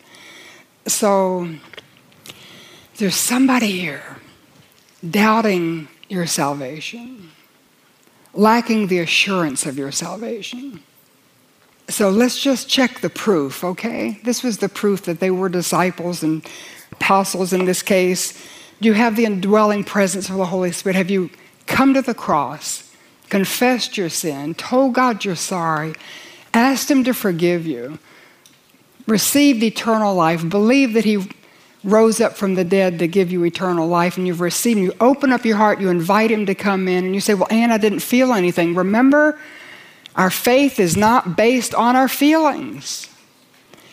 So 0.90 1.48
there's 2.98 3.14
somebody 3.14 3.80
here 3.80 4.16
doubting 5.08 5.88
your 6.08 6.26
salvation, 6.26 7.30
lacking 8.34 8.88
the 8.88 8.98
assurance 8.98 9.66
of 9.66 9.78
your 9.78 9.92
salvation. 9.92 10.82
So 11.88 12.10
let's 12.10 12.42
just 12.42 12.68
check 12.68 13.00
the 13.00 13.10
proof, 13.10 13.64
okay? 13.64 14.20
This 14.24 14.42
was 14.42 14.58
the 14.58 14.68
proof 14.68 15.02
that 15.02 15.20
they 15.20 15.30
were 15.30 15.48
disciples 15.48 16.22
and 16.22 16.44
apostles 16.92 17.52
in 17.52 17.64
this 17.64 17.82
case. 17.82 18.32
Do 18.80 18.88
you 18.88 18.94
have 18.94 19.16
the 19.16 19.24
indwelling 19.24 19.84
presence 19.84 20.28
of 20.28 20.36
the 20.36 20.46
Holy 20.46 20.72
Spirit? 20.72 20.96
Have 20.96 21.10
you 21.10 21.30
come 21.66 21.94
to 21.94 22.02
the 22.02 22.14
cross, 22.14 22.92
confessed 23.28 23.96
your 23.96 24.08
sin, 24.08 24.54
told 24.54 24.94
God 24.94 25.24
you're 25.24 25.36
sorry, 25.36 25.94
asked 26.52 26.90
Him 26.90 27.04
to 27.04 27.14
forgive 27.14 27.66
you, 27.66 27.98
received 29.06 29.62
eternal 29.62 30.14
life, 30.14 30.48
believe 30.48 30.92
that 30.94 31.04
He 31.04 31.26
rose 31.82 32.20
up 32.20 32.36
from 32.36 32.54
the 32.54 32.64
dead 32.64 32.98
to 32.98 33.08
give 33.08 33.32
you 33.32 33.44
eternal 33.44 33.88
life, 33.88 34.16
and 34.16 34.26
you've 34.26 34.40
received 34.40 34.78
Him? 34.78 34.84
You 34.84 34.94
open 35.00 35.32
up 35.32 35.44
your 35.44 35.56
heart, 35.56 35.80
you 35.80 35.88
invite 35.88 36.30
Him 36.30 36.46
to 36.46 36.54
come 36.54 36.88
in, 36.88 37.04
and 37.06 37.14
you 37.14 37.20
say, 37.20 37.34
Well, 37.34 37.48
Anne, 37.50 37.72
I 37.72 37.78
didn't 37.78 38.00
feel 38.00 38.32
anything. 38.32 38.74
Remember, 38.74 39.38
our 40.16 40.30
faith 40.30 40.80
is 40.80 40.96
not 40.96 41.36
based 41.36 41.74
on 41.74 41.96
our 41.96 42.08
feelings. 42.08 43.10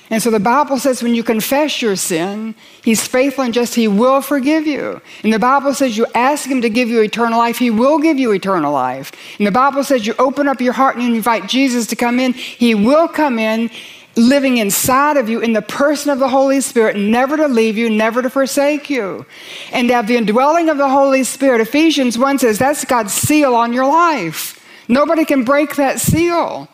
And 0.09 0.23
so 0.23 0.31
the 0.31 0.39
Bible 0.39 0.79
says 0.79 1.03
when 1.03 1.15
you 1.15 1.23
confess 1.23 1.81
your 1.81 1.97
sin, 1.97 2.55
He's 2.81 3.05
faithful 3.05 3.43
and 3.43 3.53
just, 3.53 3.75
He 3.75 3.87
will 3.87 4.21
forgive 4.21 4.65
you. 4.65 5.01
And 5.23 5.33
the 5.33 5.39
Bible 5.39 5.73
says 5.73 5.97
you 5.97 6.05
ask 6.15 6.47
Him 6.47 6.61
to 6.61 6.69
give 6.69 6.87
you 6.87 7.01
eternal 7.01 7.37
life, 7.37 7.57
He 7.57 7.69
will 7.69 7.99
give 7.99 8.17
you 8.17 8.31
eternal 8.31 8.71
life. 8.71 9.11
And 9.37 9.45
the 9.45 9.51
Bible 9.51 9.83
says 9.83 10.07
you 10.07 10.15
open 10.17 10.47
up 10.47 10.61
your 10.61 10.73
heart 10.73 10.95
and 10.95 11.03
you 11.05 11.13
invite 11.13 11.47
Jesus 11.47 11.87
to 11.87 11.95
come 11.97 12.19
in, 12.19 12.33
He 12.33 12.73
will 12.73 13.09
come 13.09 13.37
in, 13.37 13.69
living 14.17 14.57
inside 14.57 15.17
of 15.17 15.29
you 15.29 15.39
in 15.39 15.53
the 15.53 15.61
person 15.61 16.11
of 16.11 16.19
the 16.19 16.29
Holy 16.29 16.59
Spirit, 16.61 16.95
never 16.95 17.37
to 17.37 17.47
leave 17.47 17.77
you, 17.77 17.89
never 17.89 18.21
to 18.21 18.29
forsake 18.29 18.89
you. 18.89 19.25
And 19.71 19.87
to 19.87 19.93
have 19.93 20.07
the 20.07 20.17
indwelling 20.17 20.69
of 20.69 20.77
the 20.77 20.89
Holy 20.89 21.23
Spirit, 21.23 21.61
Ephesians 21.61 22.17
1 22.17 22.39
says 22.39 22.59
that's 22.59 22.83
God's 22.85 23.13
seal 23.13 23.55
on 23.55 23.73
your 23.73 23.85
life. 23.85 24.63
Nobody 24.87 25.25
can 25.25 25.43
break 25.43 25.75
that 25.75 25.99
seal. 25.99 26.67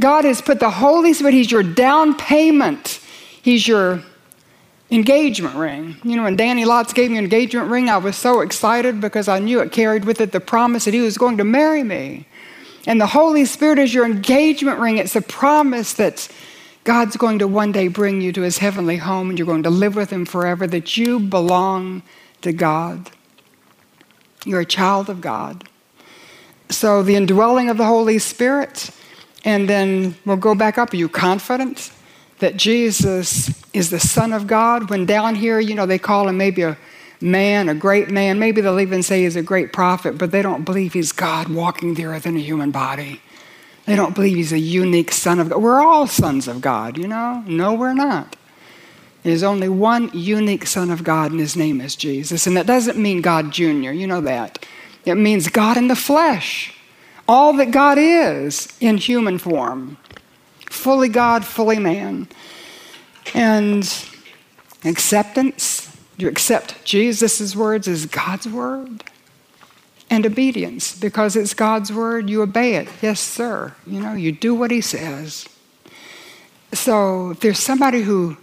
God 0.00 0.24
has 0.24 0.40
put 0.40 0.60
the 0.60 0.70
Holy 0.70 1.12
Spirit, 1.12 1.34
He's 1.34 1.50
your 1.50 1.62
down 1.62 2.16
payment. 2.16 3.00
He's 3.42 3.68
your 3.68 4.02
engagement 4.90 5.56
ring. 5.56 5.96
You 6.02 6.16
know, 6.16 6.22
when 6.22 6.36
Danny 6.36 6.64
Lotz 6.64 6.94
gave 6.94 7.10
me 7.10 7.18
an 7.18 7.24
engagement 7.24 7.70
ring, 7.70 7.88
I 7.88 7.98
was 7.98 8.16
so 8.16 8.40
excited 8.40 9.00
because 9.00 9.28
I 9.28 9.38
knew 9.38 9.60
it 9.60 9.72
carried 9.72 10.04
with 10.04 10.20
it 10.20 10.32
the 10.32 10.40
promise 10.40 10.84
that 10.86 10.94
He 10.94 11.00
was 11.00 11.18
going 11.18 11.36
to 11.38 11.44
marry 11.44 11.82
me. 11.82 12.26
And 12.86 13.00
the 13.00 13.06
Holy 13.06 13.44
Spirit 13.44 13.78
is 13.78 13.94
your 13.94 14.04
engagement 14.04 14.78
ring. 14.78 14.98
It's 14.98 15.16
a 15.16 15.22
promise 15.22 15.94
that 15.94 16.28
God's 16.84 17.16
going 17.16 17.38
to 17.40 17.48
one 17.48 17.72
day 17.72 17.88
bring 17.88 18.20
you 18.20 18.32
to 18.32 18.42
His 18.42 18.58
heavenly 18.58 18.98
home 18.98 19.30
and 19.30 19.38
you're 19.38 19.46
going 19.46 19.62
to 19.62 19.70
live 19.70 19.96
with 19.96 20.10
Him 20.10 20.24
forever, 20.24 20.66
that 20.66 20.96
you 20.96 21.18
belong 21.18 22.02
to 22.42 22.52
God. 22.52 23.10
You're 24.44 24.60
a 24.60 24.66
child 24.66 25.08
of 25.08 25.20
God. 25.20 25.64
So, 26.68 27.02
the 27.02 27.16
indwelling 27.16 27.70
of 27.70 27.78
the 27.78 27.86
Holy 27.86 28.18
Spirit 28.18 28.90
and 29.44 29.68
then 29.68 30.16
we'll 30.24 30.36
go 30.36 30.54
back 30.54 30.78
up. 30.78 30.92
Are 30.92 30.96
you 30.96 31.08
confident 31.08 31.92
that 32.38 32.56
Jesus 32.56 33.62
is 33.72 33.90
the 33.90 34.00
Son 34.00 34.32
of 34.32 34.46
God? 34.46 34.88
When 34.88 35.04
down 35.04 35.34
here, 35.34 35.60
you 35.60 35.74
know, 35.74 35.86
they 35.86 35.98
call 35.98 36.28
him 36.28 36.38
maybe 36.38 36.62
a 36.62 36.78
man, 37.20 37.68
a 37.68 37.74
great 37.74 38.10
man. 38.10 38.38
Maybe 38.38 38.62
they'll 38.62 38.80
even 38.80 39.02
say 39.02 39.22
he's 39.22 39.36
a 39.36 39.42
great 39.42 39.72
prophet, 39.72 40.16
but 40.16 40.30
they 40.30 40.40
don't 40.40 40.64
believe 40.64 40.94
he's 40.94 41.12
God 41.12 41.48
walking 41.48 41.94
the 41.94 42.06
earth 42.06 42.26
in 42.26 42.36
a 42.36 42.40
human 42.40 42.70
body. 42.70 43.20
They 43.86 43.96
don't 43.96 44.14
believe 44.14 44.36
he's 44.36 44.52
a 44.52 44.58
unique 44.58 45.12
Son 45.12 45.40
of 45.40 45.50
God. 45.50 45.62
We're 45.62 45.80
all 45.80 46.06
sons 46.06 46.48
of 46.48 46.60
God, 46.60 46.96
you 46.96 47.06
know? 47.06 47.44
No, 47.46 47.74
we're 47.74 47.94
not. 47.94 48.36
There's 49.22 49.42
only 49.42 49.68
one 49.68 50.10
unique 50.12 50.66
Son 50.66 50.90
of 50.90 51.04
God, 51.04 51.30
and 51.30 51.40
his 51.40 51.56
name 51.56 51.80
is 51.80 51.96
Jesus. 51.96 52.46
And 52.46 52.56
that 52.56 52.66
doesn't 52.66 52.98
mean 52.98 53.20
God 53.20 53.52
Jr., 53.52 53.90
you 53.90 54.06
know 54.06 54.20
that. 54.22 54.64
It 55.04 55.16
means 55.16 55.48
God 55.48 55.76
in 55.76 55.88
the 55.88 55.96
flesh 55.96 56.74
all 57.26 57.54
that 57.54 57.70
God 57.70 57.98
is 57.98 58.68
in 58.80 58.98
human 58.98 59.38
form 59.38 59.96
fully 60.66 61.08
God, 61.08 61.44
fully 61.44 61.78
man. 61.78 62.28
And 63.32 63.90
acceptance, 64.84 65.96
you 66.18 66.28
accept 66.28 66.84
Jesus' 66.84 67.56
words 67.56 67.88
as 67.88 68.06
God's 68.06 68.48
word. 68.48 69.04
And 70.14 70.24
obedience, 70.24 70.96
because 70.96 71.34
it's 71.34 71.54
God's 71.54 71.92
word, 71.92 72.30
you 72.30 72.40
obey 72.42 72.76
it. 72.76 72.86
Yes, 73.02 73.18
sir. 73.18 73.74
You 73.84 73.98
know, 73.98 74.12
you 74.12 74.30
do 74.30 74.54
what 74.54 74.70
he 74.70 74.80
says. 74.80 75.44
So 76.72 77.30
if 77.30 77.40
there's 77.40 77.58
somebody 77.58 78.02
who 78.02 78.36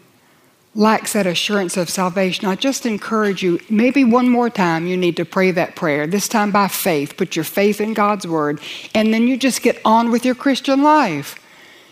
lacks 0.75 1.13
that 1.13 1.25
assurance 1.25 1.77
of 1.77 1.89
salvation, 1.89 2.45
I 2.45 2.55
just 2.55 2.85
encourage 2.85 3.41
you, 3.41 3.61
maybe 3.69 4.03
one 4.03 4.27
more 4.27 4.49
time 4.49 4.85
you 4.85 4.97
need 4.97 5.15
to 5.15 5.23
pray 5.23 5.51
that 5.51 5.77
prayer, 5.77 6.05
this 6.05 6.27
time 6.27 6.51
by 6.51 6.67
faith. 6.67 7.15
Put 7.15 7.37
your 7.37 7.45
faith 7.45 7.79
in 7.79 7.93
God's 7.93 8.27
word, 8.27 8.59
and 8.93 9.13
then 9.13 9.29
you 9.29 9.37
just 9.37 9.61
get 9.61 9.79
on 9.85 10.11
with 10.11 10.25
your 10.25 10.35
Christian 10.35 10.83
life. 10.83 11.39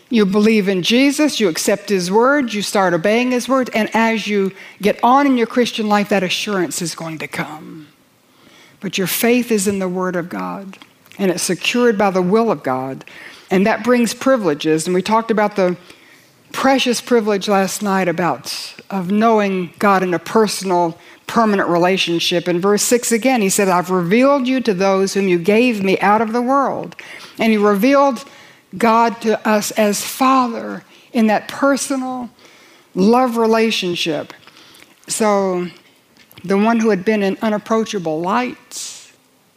You 0.09 0.25
believe 0.25 0.67
in 0.67 0.83
Jesus, 0.83 1.39
you 1.39 1.48
accept 1.48 1.88
his 1.88 2.12
word, 2.12 2.53
you 2.53 2.63
start 2.63 2.93
obeying 2.93 3.31
his 3.31 3.48
word, 3.48 3.69
and 3.74 3.89
as 3.95 4.27
you 4.27 4.51
get 4.81 5.01
on 5.01 5.25
in 5.25 5.38
your 5.38 5.48
Christian 5.48 5.88
life, 5.88 6.09
that 6.09 6.21
assurance 6.21 6.81
is 6.81 6.95
going 6.95 7.19
to 7.19 7.29
come. 7.29 7.78
But 8.79 8.98
your 8.98 9.07
faith 9.07 9.51
is 9.51 9.67
in 9.67 9.79
the 9.79 9.89
word 9.89 10.15
of 10.15 10.29
God, 10.29 10.77
and 11.17 11.29
it's 11.29 11.43
secured 11.43 11.98
by 11.98 12.12
the 12.12 12.21
will 12.21 12.51
of 12.51 12.63
God. 12.63 13.03
And 13.51 13.65
that 13.65 13.83
brings 13.83 14.13
privileges. 14.13 14.86
And 14.86 14.93
we 14.93 15.01
talked 15.01 15.31
about 15.31 15.55
the 15.55 15.77
precious 16.51 17.01
privilege 17.01 17.48
last 17.48 17.81
night 17.81 18.07
about 18.07 18.75
of 18.89 19.12
knowing 19.12 19.71
God 19.79 20.01
in 20.01 20.13
a 20.13 20.19
personal, 20.19 20.98
permanent 21.27 21.69
relationship. 21.69 22.48
In 22.48 22.59
verse 22.59 22.81
6 22.83 23.12
again, 23.12 23.41
he 23.41 23.50
said, 23.50 23.67
I've 23.67 23.91
revealed 23.91 24.48
you 24.48 24.62
to 24.62 24.74
those 24.74 25.13
whom 25.13 25.27
you 25.27 25.38
gave 25.38 25.83
me 25.83 26.00
out 26.00 26.21
of 26.21 26.33
the 26.33 26.41
world. 26.41 26.95
And 27.38 27.51
he 27.51 27.57
revealed 27.57 28.24
God 28.77 29.21
to 29.21 29.48
us 29.48 29.71
as 29.71 30.03
Father 30.03 30.83
in 31.13 31.27
that 31.27 31.48
personal 31.48 32.29
love 32.95 33.38
relationship. 33.38 34.33
So, 35.07 35.67
the 36.43 36.58
one 36.58 36.79
who 36.79 36.89
had 36.89 37.03
been 37.03 37.24
in 37.24 37.38
unapproachable 37.41 38.22
lights, 38.22 39.12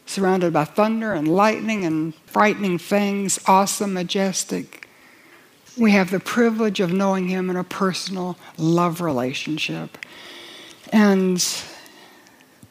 surrounded 0.05 0.53
by 0.53 0.65
thunder 0.65 1.13
and 1.13 1.27
lightning 1.27 1.85
and 1.85 2.13
frightening 2.25 2.77
things, 2.77 3.39
awesome, 3.47 3.93
majestic, 3.93 4.87
we 5.77 5.91
have 5.91 6.11
the 6.11 6.19
privilege 6.19 6.79
of 6.79 6.91
knowing 6.93 7.27
Him 7.27 7.49
in 7.49 7.55
a 7.55 7.63
personal 7.63 8.37
love 8.57 9.01
relationship. 9.01 9.97
And 10.91 11.43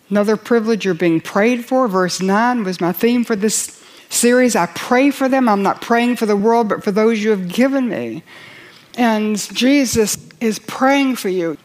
another 0.09 0.37
privilege 0.37 0.85
you're 0.85 0.95
being 0.95 1.21
prayed 1.21 1.65
for. 1.65 1.89
Verse 1.89 2.21
9 2.21 2.63
was 2.65 2.81
my 2.81 2.93
theme 2.93 3.25
for 3.25 3.35
this 3.35 3.83
series. 4.09 4.55
I 4.55 4.67
pray 4.67 5.11
for 5.11 5.29
them. 5.29 5.49
I'm 5.49 5.63
not 5.63 5.81
praying 5.81 6.17
for 6.17 6.27
the 6.27 6.37
world, 6.37 6.69
but 6.69 6.85
for 6.85 6.93
those 6.93 7.23
you 7.23 7.31
have 7.31 7.49
given 7.49 7.89
me. 7.89 8.23
And 8.97 9.37
Jesus 9.37 10.17
is 10.41 10.59
praying 10.61 11.17
for 11.17 11.31
you. 11.31 11.57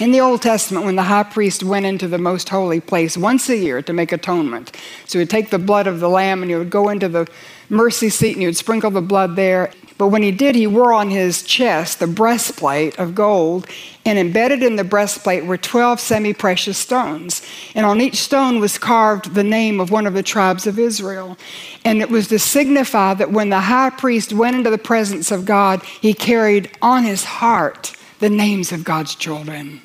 In 0.00 0.12
the 0.12 0.20
Old 0.22 0.40
Testament, 0.40 0.86
when 0.86 0.96
the 0.96 1.02
high 1.02 1.24
priest 1.24 1.62
went 1.62 1.84
into 1.84 2.08
the 2.08 2.16
most 2.16 2.48
holy 2.48 2.80
place 2.80 3.18
once 3.18 3.50
a 3.50 3.56
year 3.58 3.82
to 3.82 3.92
make 3.92 4.12
atonement, 4.12 4.74
so 5.04 5.18
he 5.18 5.22
would 5.22 5.28
take 5.28 5.50
the 5.50 5.58
blood 5.58 5.86
of 5.86 6.00
the 6.00 6.08
lamb 6.08 6.40
and 6.40 6.50
he 6.50 6.56
would 6.56 6.70
go 6.70 6.88
into 6.88 7.06
the 7.06 7.28
mercy 7.68 8.08
seat 8.08 8.32
and 8.32 8.40
he 8.40 8.46
would 8.46 8.56
sprinkle 8.56 8.90
the 8.90 9.02
blood 9.02 9.36
there. 9.36 9.70
But 9.98 10.06
when 10.06 10.22
he 10.22 10.30
did, 10.30 10.54
he 10.54 10.66
wore 10.66 10.94
on 10.94 11.10
his 11.10 11.42
chest 11.42 12.00
the 12.00 12.06
breastplate 12.06 12.98
of 12.98 13.14
gold, 13.14 13.66
and 14.06 14.18
embedded 14.18 14.62
in 14.62 14.76
the 14.76 14.84
breastplate 14.84 15.44
were 15.44 15.58
12 15.58 16.00
semi 16.00 16.32
precious 16.32 16.78
stones. 16.78 17.42
And 17.74 17.84
on 17.84 18.00
each 18.00 18.16
stone 18.16 18.58
was 18.58 18.78
carved 18.78 19.34
the 19.34 19.44
name 19.44 19.80
of 19.80 19.90
one 19.90 20.06
of 20.06 20.14
the 20.14 20.22
tribes 20.22 20.66
of 20.66 20.78
Israel. 20.78 21.36
And 21.84 22.00
it 22.00 22.08
was 22.08 22.28
to 22.28 22.38
signify 22.38 23.12
that 23.12 23.32
when 23.32 23.50
the 23.50 23.60
high 23.60 23.90
priest 23.90 24.32
went 24.32 24.56
into 24.56 24.70
the 24.70 24.78
presence 24.78 25.30
of 25.30 25.44
God, 25.44 25.82
he 25.82 26.14
carried 26.14 26.70
on 26.80 27.04
his 27.04 27.24
heart 27.24 27.94
the 28.20 28.30
names 28.30 28.72
of 28.72 28.82
God's 28.82 29.14
children. 29.14 29.82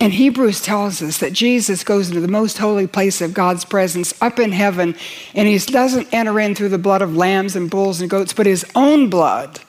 And 0.00 0.14
Hebrews 0.14 0.62
tells 0.62 1.02
us 1.02 1.18
that 1.18 1.34
Jesus 1.34 1.84
goes 1.84 2.08
into 2.08 2.22
the 2.22 2.28
most 2.28 2.56
holy 2.56 2.86
place 2.86 3.20
of 3.20 3.34
God's 3.34 3.66
presence 3.66 4.14
up 4.22 4.38
in 4.38 4.50
heaven, 4.50 4.96
and 5.34 5.46
he 5.46 5.58
doesn't 5.58 6.08
enter 6.12 6.40
in 6.40 6.54
through 6.54 6.70
the 6.70 6.78
blood 6.78 7.02
of 7.02 7.14
lambs 7.14 7.54
and 7.54 7.70
bulls 7.70 8.00
and 8.00 8.08
goats, 8.08 8.32
but 8.32 8.46
his 8.46 8.64
own 8.74 9.10
blood. 9.10 9.60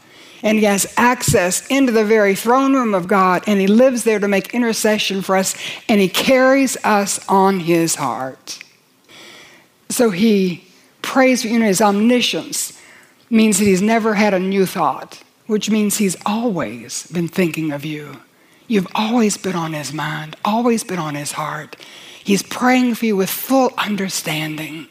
And 0.41 0.57
he 0.57 0.63
has 0.63 0.91
access 0.95 1.67
into 1.67 1.91
the 1.91 2.05
very 2.05 2.33
throne 2.33 2.73
room 2.73 2.93
of 2.93 3.09
God, 3.09 3.43
and 3.45 3.59
he 3.59 3.67
lives 3.67 4.05
there 4.05 4.19
to 4.19 4.27
make 4.29 4.53
intercession 4.53 5.21
for 5.21 5.35
us, 5.35 5.53
and 5.89 5.99
he 5.99 6.07
carries 6.07 6.77
us 6.85 7.27
on 7.27 7.59
his 7.59 7.95
heart. 7.95 8.63
So 9.89 10.11
he 10.11 10.63
prays 11.01 11.41
for 11.41 11.49
you 11.49 11.59
know, 11.59 11.65
his 11.65 11.81
omniscience 11.81 12.79
means 13.29 13.59
that 13.59 13.65
he's 13.65 13.81
never 13.81 14.13
had 14.13 14.33
a 14.33 14.39
new 14.39 14.65
thought, 14.65 15.21
which 15.47 15.69
means 15.69 15.97
he's 15.97 16.15
always 16.25 17.05
been 17.07 17.27
thinking 17.27 17.71
of 17.73 17.83
you. 17.83 18.21
You've 18.71 18.87
always 18.95 19.35
been 19.35 19.57
on 19.57 19.73
his 19.73 19.91
mind, 19.91 20.37
always 20.45 20.85
been 20.85 20.97
on 20.97 21.13
his 21.13 21.33
heart. 21.33 21.75
He's 22.23 22.41
praying 22.41 22.95
for 22.95 23.05
you 23.05 23.17
with 23.17 23.29
full 23.29 23.73
understanding. 23.77 24.87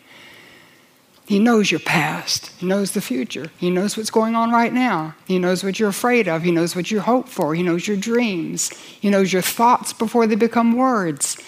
He 1.24 1.38
knows 1.38 1.70
your 1.70 1.80
past. 1.80 2.48
He 2.58 2.66
knows 2.66 2.90
the 2.90 3.00
future. 3.00 3.50
He 3.56 3.70
knows 3.70 3.96
what's 3.96 4.10
going 4.10 4.34
on 4.34 4.52
right 4.52 4.70
now. 4.70 5.14
He 5.24 5.38
knows 5.38 5.64
what 5.64 5.80
you're 5.80 5.88
afraid 5.88 6.28
of. 6.28 6.42
He 6.42 6.50
knows 6.50 6.76
what 6.76 6.90
you 6.90 7.00
hope 7.00 7.26
for. 7.26 7.54
He 7.54 7.62
knows 7.62 7.88
your 7.88 7.96
dreams. 7.96 8.68
He 8.68 9.08
knows 9.08 9.32
your 9.32 9.40
thoughts 9.40 9.94
before 9.94 10.26
they 10.26 10.34
become 10.34 10.76
words. 10.76 11.38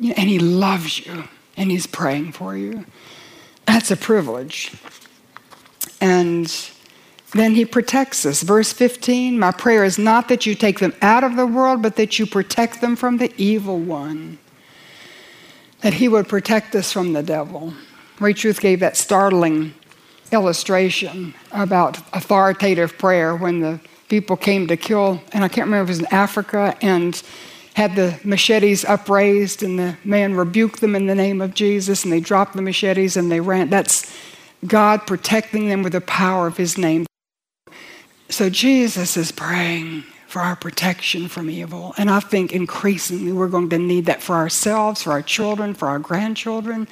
and 0.00 0.28
He 0.28 0.38
loves 0.38 1.04
you 1.04 1.24
and 1.56 1.72
He's 1.72 1.88
praying 1.88 2.30
for 2.30 2.56
you. 2.56 2.84
That's 3.66 3.90
a 3.90 3.96
privilege. 3.96 4.74
And 6.00 6.48
then 7.32 7.54
He 7.54 7.64
protects 7.64 8.24
us. 8.24 8.42
Verse 8.42 8.72
15 8.72 9.38
My 9.38 9.52
prayer 9.52 9.84
is 9.84 9.98
not 9.98 10.28
that 10.28 10.46
you 10.46 10.54
take 10.54 10.78
them 10.78 10.94
out 11.02 11.24
of 11.24 11.36
the 11.36 11.46
world, 11.46 11.82
but 11.82 11.96
that 11.96 12.18
you 12.18 12.26
protect 12.26 12.80
them 12.80 12.96
from 12.96 13.18
the 13.18 13.32
evil 13.36 13.78
one. 13.78 14.38
That 15.80 15.94
He 15.94 16.08
would 16.08 16.28
protect 16.28 16.74
us 16.74 16.92
from 16.92 17.12
the 17.12 17.22
devil. 17.22 17.74
Ray 18.18 18.32
Truth 18.32 18.60
gave 18.60 18.80
that 18.80 18.96
startling 18.96 19.74
illustration 20.32 21.34
about 21.52 21.98
authoritative 22.12 22.98
prayer 22.98 23.36
when 23.36 23.60
the 23.60 23.80
people 24.08 24.36
came 24.36 24.66
to 24.66 24.76
kill, 24.76 25.20
and 25.32 25.44
I 25.44 25.48
can't 25.48 25.66
remember 25.66 25.90
if 25.92 25.98
it 25.98 26.00
was 26.02 26.10
in 26.10 26.14
Africa, 26.14 26.76
and 26.80 27.20
had 27.74 27.94
the 27.94 28.18
machetes 28.24 28.84
upraised, 28.84 29.62
and 29.62 29.78
the 29.78 29.96
man 30.02 30.34
rebuked 30.34 30.80
them 30.80 30.96
in 30.96 31.06
the 31.06 31.14
name 31.14 31.40
of 31.40 31.54
Jesus, 31.54 32.04
and 32.04 32.12
they 32.12 32.20
dropped 32.20 32.54
the 32.54 32.62
machetes 32.62 33.16
and 33.16 33.30
they 33.30 33.40
ran. 33.40 33.70
That's 33.70 34.12
God 34.66 35.06
protecting 35.06 35.68
them 35.68 35.82
with 35.82 35.92
the 35.92 36.00
power 36.00 36.48
of 36.48 36.56
his 36.56 36.76
name. 36.76 37.07
So 38.28 38.50
Jesus 38.50 39.16
is 39.16 39.32
praying 39.32 40.04
for 40.26 40.40
our 40.40 40.56
protection 40.56 41.28
from 41.28 41.48
evil. 41.48 41.94
And 41.96 42.10
I 42.10 42.20
think 42.20 42.52
increasingly 42.52 43.32
we're 43.32 43.48
going 43.48 43.70
to 43.70 43.78
need 43.78 44.06
that 44.06 44.22
for 44.22 44.36
ourselves, 44.36 45.02
for 45.02 45.12
our 45.12 45.22
children, 45.22 45.72
for 45.72 45.88
our 45.88 45.98
grandchildren. 45.98 46.86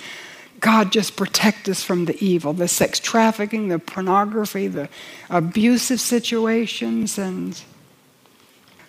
God, 0.61 0.91
just 0.91 1.17
protect 1.17 1.69
us 1.69 1.83
from 1.83 2.07
the 2.07 2.17
evil, 2.25 2.55
the 2.55 2.69
sex 2.69 2.99
trafficking, 2.99 3.69
the 3.69 3.79
pornography, 3.79 4.69
the 4.69 4.89
abusive 5.29 6.01
situations, 6.01 7.19
and 7.19 7.61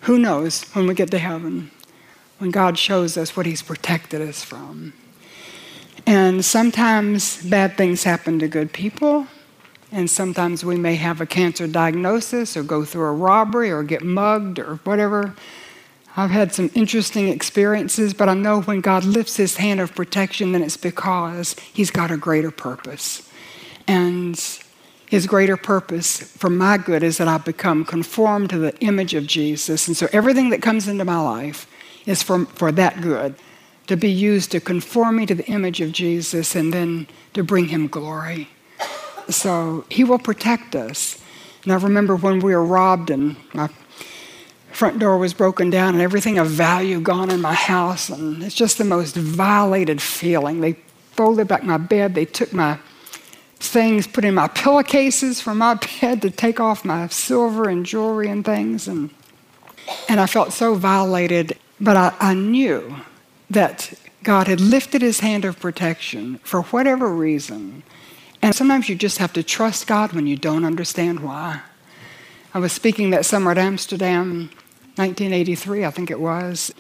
who 0.02 0.18
knows 0.18 0.64
when 0.74 0.88
we 0.88 0.94
get 0.94 1.12
to 1.12 1.20
heaven 1.20 1.72
when 2.38 2.52
God 2.52 2.78
shows 2.78 3.18
us 3.18 3.36
what 3.36 3.46
He's 3.46 3.62
protected 3.62 4.22
us 4.22 4.44
from. 4.44 4.94
And 6.06 6.46
sometimes 6.46 7.44
bad 7.44 7.76
things 7.76 8.04
happen 8.04 8.40
to 8.40 8.48
good 8.48 8.72
people, 8.72 9.28
and 9.92 10.10
sometimes 10.10 10.66
we 10.66 10.76
may 10.76 10.96
have 10.96 11.22
a 11.22 11.26
cancer 11.26 11.68
diagnosis 11.68 12.58
or 12.58 12.64
go 12.64 12.84
through 12.84 13.06
a 13.06 13.14
robbery 13.14 13.72
or 13.72 13.84
get 13.84 14.04
mugged 14.04 14.60
or 14.60 14.76
whatever. 14.84 15.34
I've 16.18 16.32
had 16.32 16.54
some 16.54 16.72
interesting 16.74 17.30
experiences, 17.30 18.14
but 18.14 18.28
I 18.28 18.34
know 18.34 18.62
when 18.62 18.82
God 18.82 19.06
lifts 19.06 19.38
his 19.38 19.58
hand 19.58 19.80
of 19.80 19.96
protection, 19.96 20.52
then 20.52 20.64
it's 20.64 20.76
because 20.76 21.56
he's 21.74 21.92
got 21.92 22.12
a 22.12 22.18
greater 22.18 22.52
purpose. 22.52 23.30
And 23.88 24.38
his 25.06 25.26
greater 25.26 25.56
purpose 25.56 26.20
for 26.20 26.50
my 26.50 26.78
good 26.78 27.04
is 27.04 27.18
that 27.18 27.28
I 27.28 27.38
become 27.38 27.86
conformed 27.86 28.50
to 28.50 28.58
the 28.58 28.78
image 28.80 29.14
of 29.14 29.26
Jesus. 29.26 29.88
And 29.88 29.96
so 29.96 30.08
everything 30.12 30.50
that 30.50 30.62
comes 30.62 30.88
into 30.88 31.06
my 31.06 31.20
life 31.20 31.66
is 32.06 32.24
for, 32.24 32.46
for 32.46 32.72
that 32.74 33.00
good, 33.00 33.36
to 33.86 33.96
be 33.96 34.10
used 34.10 34.52
to 34.52 34.60
conform 34.60 35.16
me 35.18 35.26
to 35.28 35.36
the 35.36 35.46
image 35.46 35.80
of 35.80 35.94
Jesus 35.94 36.56
and 36.56 36.74
then 36.74 37.08
to 37.34 37.44
bring 37.44 37.68
him 37.68 37.88
glory. 37.88 38.50
So 39.30 39.86
he 39.90 40.04
will 40.04 40.20
protect 40.20 40.76
us. 40.76 41.22
And 41.64 41.74
I 41.74 41.76
remember 41.76 42.16
when 42.16 42.40
we 42.40 42.56
were 42.56 42.64
robbed 42.64 43.10
and 43.10 43.36
my 43.54 43.70
front 44.72 45.00
door 45.00 45.18
was 45.18 45.34
broken 45.34 45.72
down 45.72 45.96
and 45.96 46.02
everything 46.02 46.38
of 46.38 46.48
value 46.48 47.02
gone 47.02 47.32
in 47.32 47.42
my 47.42 47.54
house, 47.56 48.10
and 48.10 48.44
it's 48.44 48.54
just 48.54 48.78
the 48.78 48.84
most 48.84 49.16
violated 49.16 50.00
feeling. 50.00 50.62
They 50.62 50.74
folded 51.14 51.48
back 51.48 51.64
my 51.64 51.78
bed, 51.78 52.14
they 52.14 52.26
took 52.26 52.54
my 52.54 52.78
things, 53.56 54.06
put 54.06 54.24
in 54.24 54.36
my 54.36 54.48
pillowcases 54.48 55.42
from 55.42 55.58
my 55.58 55.74
bed 56.02 56.22
to 56.22 56.30
take 56.30 56.60
off 56.60 56.86
my 56.86 57.08
silver 57.08 57.68
and 57.68 57.86
jewelry 57.86 58.30
and 58.30 58.46
things, 58.46 58.88
and 58.88 59.10
and 60.08 60.20
I 60.20 60.28
felt 60.28 60.54
so 60.54 60.76
violated. 60.76 61.58
But 61.80 61.98
I, 61.98 62.14
I 62.20 62.34
knew 62.36 62.98
that 63.50 63.94
God 64.24 64.48
had 64.48 64.60
lifted 64.62 65.02
his 65.02 65.22
hand 65.22 65.44
of 65.46 65.60
protection 65.60 66.40
for 66.44 66.64
whatever 66.64 67.12
reason. 67.12 67.84
And 68.48 68.56
sometimes 68.56 68.88
you 68.88 68.96
just 68.96 69.18
have 69.18 69.34
to 69.34 69.44
trust 69.44 69.88
God 69.88 70.14
when 70.14 70.26
you 70.26 70.38
don't 70.38 70.64
understand 70.64 71.20
why. 71.20 71.60
I 72.54 72.60
was 72.60 72.72
speaking 72.72 73.10
that 73.10 73.26
summer 73.26 73.52
at 73.52 73.58
Amsterdam, 73.58 74.50
1983, 74.96 75.84
I 75.84 75.92
think 75.92 76.10
it 76.10 76.18
was. 76.22 76.74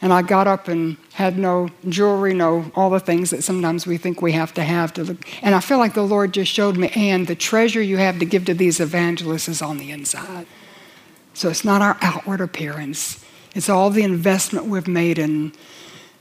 And 0.00 0.12
I 0.12 0.22
got 0.22 0.48
up 0.48 0.66
and 0.66 0.96
had 1.12 1.38
no 1.38 1.68
jewelry, 1.88 2.34
no 2.34 2.72
all 2.74 2.90
the 2.90 2.98
things 2.98 3.30
that 3.30 3.44
sometimes 3.44 3.86
we 3.86 3.98
think 3.98 4.20
we 4.20 4.32
have 4.32 4.52
to 4.54 4.64
have 4.64 4.92
to 4.94 5.04
look. 5.04 5.24
And 5.42 5.54
I 5.54 5.60
feel 5.60 5.78
like 5.78 5.94
the 5.94 6.02
Lord 6.02 6.34
just 6.34 6.50
showed 6.50 6.76
me, 6.76 6.90
and 6.96 7.28
the 7.28 7.36
treasure 7.36 7.80
you 7.80 7.98
have 7.98 8.18
to 8.18 8.24
give 8.24 8.44
to 8.46 8.54
these 8.54 8.80
evangelists 8.80 9.48
is 9.48 9.62
on 9.62 9.78
the 9.78 9.92
inside. 9.92 10.48
So 11.34 11.50
it's 11.50 11.64
not 11.64 11.82
our 11.82 11.98
outward 12.02 12.40
appearance, 12.40 13.24
it's 13.54 13.68
all 13.68 13.90
the 13.90 14.02
investment 14.02 14.66
we've 14.66 14.88
made 14.88 15.20
in 15.20 15.52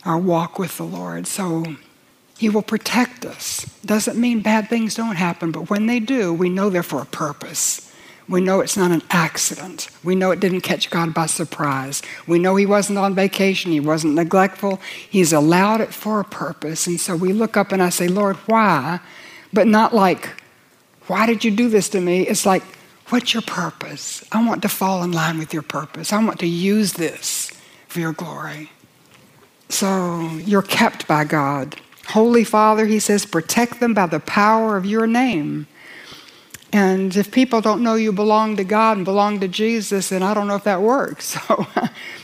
our 0.06 0.20
walk 0.20 0.60
with 0.60 0.78
the 0.78 0.84
Lord. 0.84 1.26
So 1.26 1.76
He 2.42 2.50
will 2.50 2.64
protect 2.64 3.24
us. 3.24 3.68
Doesn't 3.86 4.20
mean 4.20 4.42
bad 4.42 4.68
things 4.68 4.96
don't 4.96 5.16
happen, 5.16 5.52
but 5.52 5.70
when 5.70 5.86
they 5.86 6.00
do, 6.00 6.34
we 6.34 6.50
know 6.50 6.72
they're 6.72 6.82
for 6.82 7.04
a 7.04 7.06
purpose. 7.06 7.94
We 8.28 8.42
know 8.42 8.62
it's 8.62 8.76
not 8.76 8.90
an 8.90 9.04
accident. 9.12 9.90
We 10.04 10.16
know 10.16 10.32
it 10.32 10.40
didn't 10.40 10.62
catch 10.62 10.90
God 10.90 11.14
by 11.14 11.28
surprise. 11.28 12.02
We 12.26 12.40
know 12.40 12.56
He 12.56 12.66
wasn't 12.66 12.98
on 12.98 13.14
vacation. 13.14 13.72
He 13.72 13.80
wasn't 13.80 14.16
neglectful. 14.16 14.82
He's 15.08 15.32
allowed 15.32 15.82
it 15.82 15.94
for 15.94 16.20
a 16.20 16.24
purpose. 16.26 16.88
And 16.88 17.00
so 17.00 17.16
we 17.16 17.32
look 17.32 17.58
up 17.58 17.72
and 17.72 17.84
I 17.84 17.90
say, 17.90 18.08
Lord, 18.08 18.38
why? 18.48 19.02
But 19.54 19.68
not 19.68 19.94
like, 19.94 20.28
why 21.06 21.28
did 21.28 21.44
you 21.44 21.52
do 21.52 21.70
this 21.70 21.90
to 21.90 22.02
me? 22.02 22.24
It's 22.28 22.44
like, 22.44 22.64
What's 23.10 23.36
your 23.36 23.44
purpose? 23.44 24.24
I 24.32 24.44
want 24.48 24.64
to 24.64 24.70
fall 24.70 25.04
in 25.04 25.12
line 25.12 25.38
with 25.38 25.54
your 25.54 25.64
purpose. 25.64 26.12
I 26.12 26.24
want 26.24 26.40
to 26.40 26.48
use 26.48 26.94
this 26.94 27.52
for 27.88 28.00
your 28.00 28.14
glory. 28.14 28.72
So 29.70 30.22
you're 30.46 30.62
kept 30.62 31.08
by 31.08 31.26
God. 31.26 31.76
Holy 32.12 32.44
Father, 32.44 32.86
he 32.86 33.00
says, 33.00 33.26
protect 33.26 33.80
them 33.80 33.94
by 33.94 34.06
the 34.06 34.20
power 34.20 34.78
of 34.78 34.86
your 34.86 35.08
name. 35.08 35.68
And 36.74 37.16
if 37.16 37.32
people 37.32 37.60
don't 37.60 37.84
know 37.84 37.96
you 37.96 38.14
belong 38.14 38.56
to 38.56 38.64
God 38.64 38.98
and 38.98 39.06
belong 39.06 39.40
to 39.42 39.48
Jesus, 39.48 40.10
then 40.10 40.24
I 40.24 40.34
don't 40.34 40.48
know 40.48 40.56
if 40.56 40.64
that 40.64 40.82
works. 40.82 41.38
So 41.48 41.68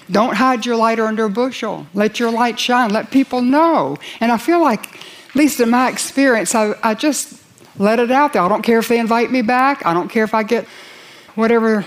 don't 0.10 0.36
hide 0.36 0.66
your 0.66 0.78
light 0.78 1.02
under 1.02 1.26
a 1.26 1.30
bushel. 1.30 1.86
Let 1.94 2.18
your 2.18 2.32
light 2.32 2.58
shine. 2.58 2.92
Let 2.92 3.12
people 3.12 3.42
know. 3.42 3.98
And 4.22 4.32
I 4.32 4.38
feel 4.38 4.62
like, 4.62 5.04
at 5.30 5.36
least 5.36 5.60
in 5.60 5.70
my 5.70 5.90
experience, 5.90 6.56
I, 6.56 6.76
I 6.82 6.94
just 6.94 7.44
let 7.78 8.00
it 8.00 8.10
out 8.10 8.32
there. 8.32 8.42
I 8.42 8.48
don't 8.48 8.62
care 8.62 8.80
if 8.80 8.88
they 8.88 9.00
invite 9.00 9.32
me 9.32 9.42
back. 9.42 9.86
I 9.86 9.94
don't 9.94 10.08
care 10.08 10.24
if 10.24 10.34
I 10.34 10.44
get 10.44 10.66
whatever 11.36 11.86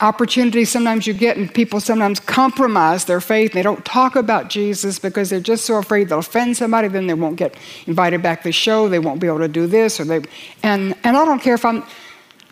opportunity 0.00 0.64
sometimes 0.64 1.06
you 1.06 1.14
get, 1.14 1.36
and 1.36 1.52
people 1.52 1.80
sometimes 1.80 2.20
compromise 2.20 3.04
their 3.04 3.20
faith. 3.20 3.52
And 3.52 3.58
They 3.58 3.62
don't 3.62 3.84
talk 3.84 4.16
about 4.16 4.48
Jesus 4.48 4.98
because 4.98 5.30
they're 5.30 5.40
just 5.40 5.64
so 5.64 5.76
afraid 5.76 6.08
they'll 6.08 6.18
offend 6.18 6.56
somebody, 6.56 6.88
then 6.88 7.06
they 7.06 7.14
won't 7.14 7.36
get 7.36 7.54
invited 7.86 8.22
back 8.22 8.42
to 8.42 8.48
the 8.48 8.52
show, 8.52 8.88
they 8.88 8.98
won't 8.98 9.20
be 9.20 9.26
able 9.26 9.38
to 9.38 9.48
do 9.48 9.66
this, 9.66 10.00
or 10.00 10.04
they 10.04 10.22
and 10.62 10.94
and 11.04 11.16
I 11.16 11.24
don't 11.24 11.40
care 11.40 11.54
if 11.54 11.64
I'm 11.64 11.84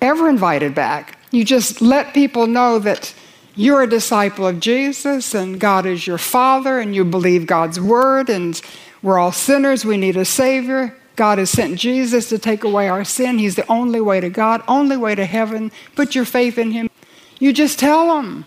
ever 0.01 0.29
invited 0.29 0.75
back. 0.75 1.19
You 1.31 1.45
just 1.45 1.81
let 1.81 2.15
people 2.15 2.47
know 2.47 2.79
that 2.79 3.15
you're 3.57 3.83
a 3.83 3.89
disciple 3.89 4.47
of 4.47 4.61
Jesus 4.61 5.35
and 5.35 5.61
God 5.61 5.87
is 5.87 6.07
your 6.07 6.19
father 6.19 6.79
and 6.79 6.95
you 6.95 7.05
believe 7.05 7.47
God's 7.47 7.81
word 7.81 8.29
and 8.29 8.61
we're 9.03 9.19
all 9.19 9.33
sinners, 9.33 9.85
we 9.85 9.97
need 9.97 10.17
a 10.17 10.25
savior. 10.25 10.97
God 11.17 11.39
has 11.39 11.51
sent 11.51 11.79
Jesus 11.79 12.29
to 12.31 12.39
take 12.39 12.65
away 12.65 12.89
our 12.89 13.05
sin. 13.05 13.39
He's 13.39 13.55
the 13.55 13.71
only 13.71 14.01
way 14.01 14.21
to 14.21 14.29
God, 14.29 14.63
only 14.67 14.97
way 14.97 15.15
to 15.15 15.25
heaven. 15.25 15.71
Put 15.95 16.15
your 16.15 16.25
faith 16.25 16.59
in 16.59 16.73
Him. 16.73 16.91
You 17.39 17.53
just 17.53 17.79
tell 17.79 18.19
Him. 18.19 18.45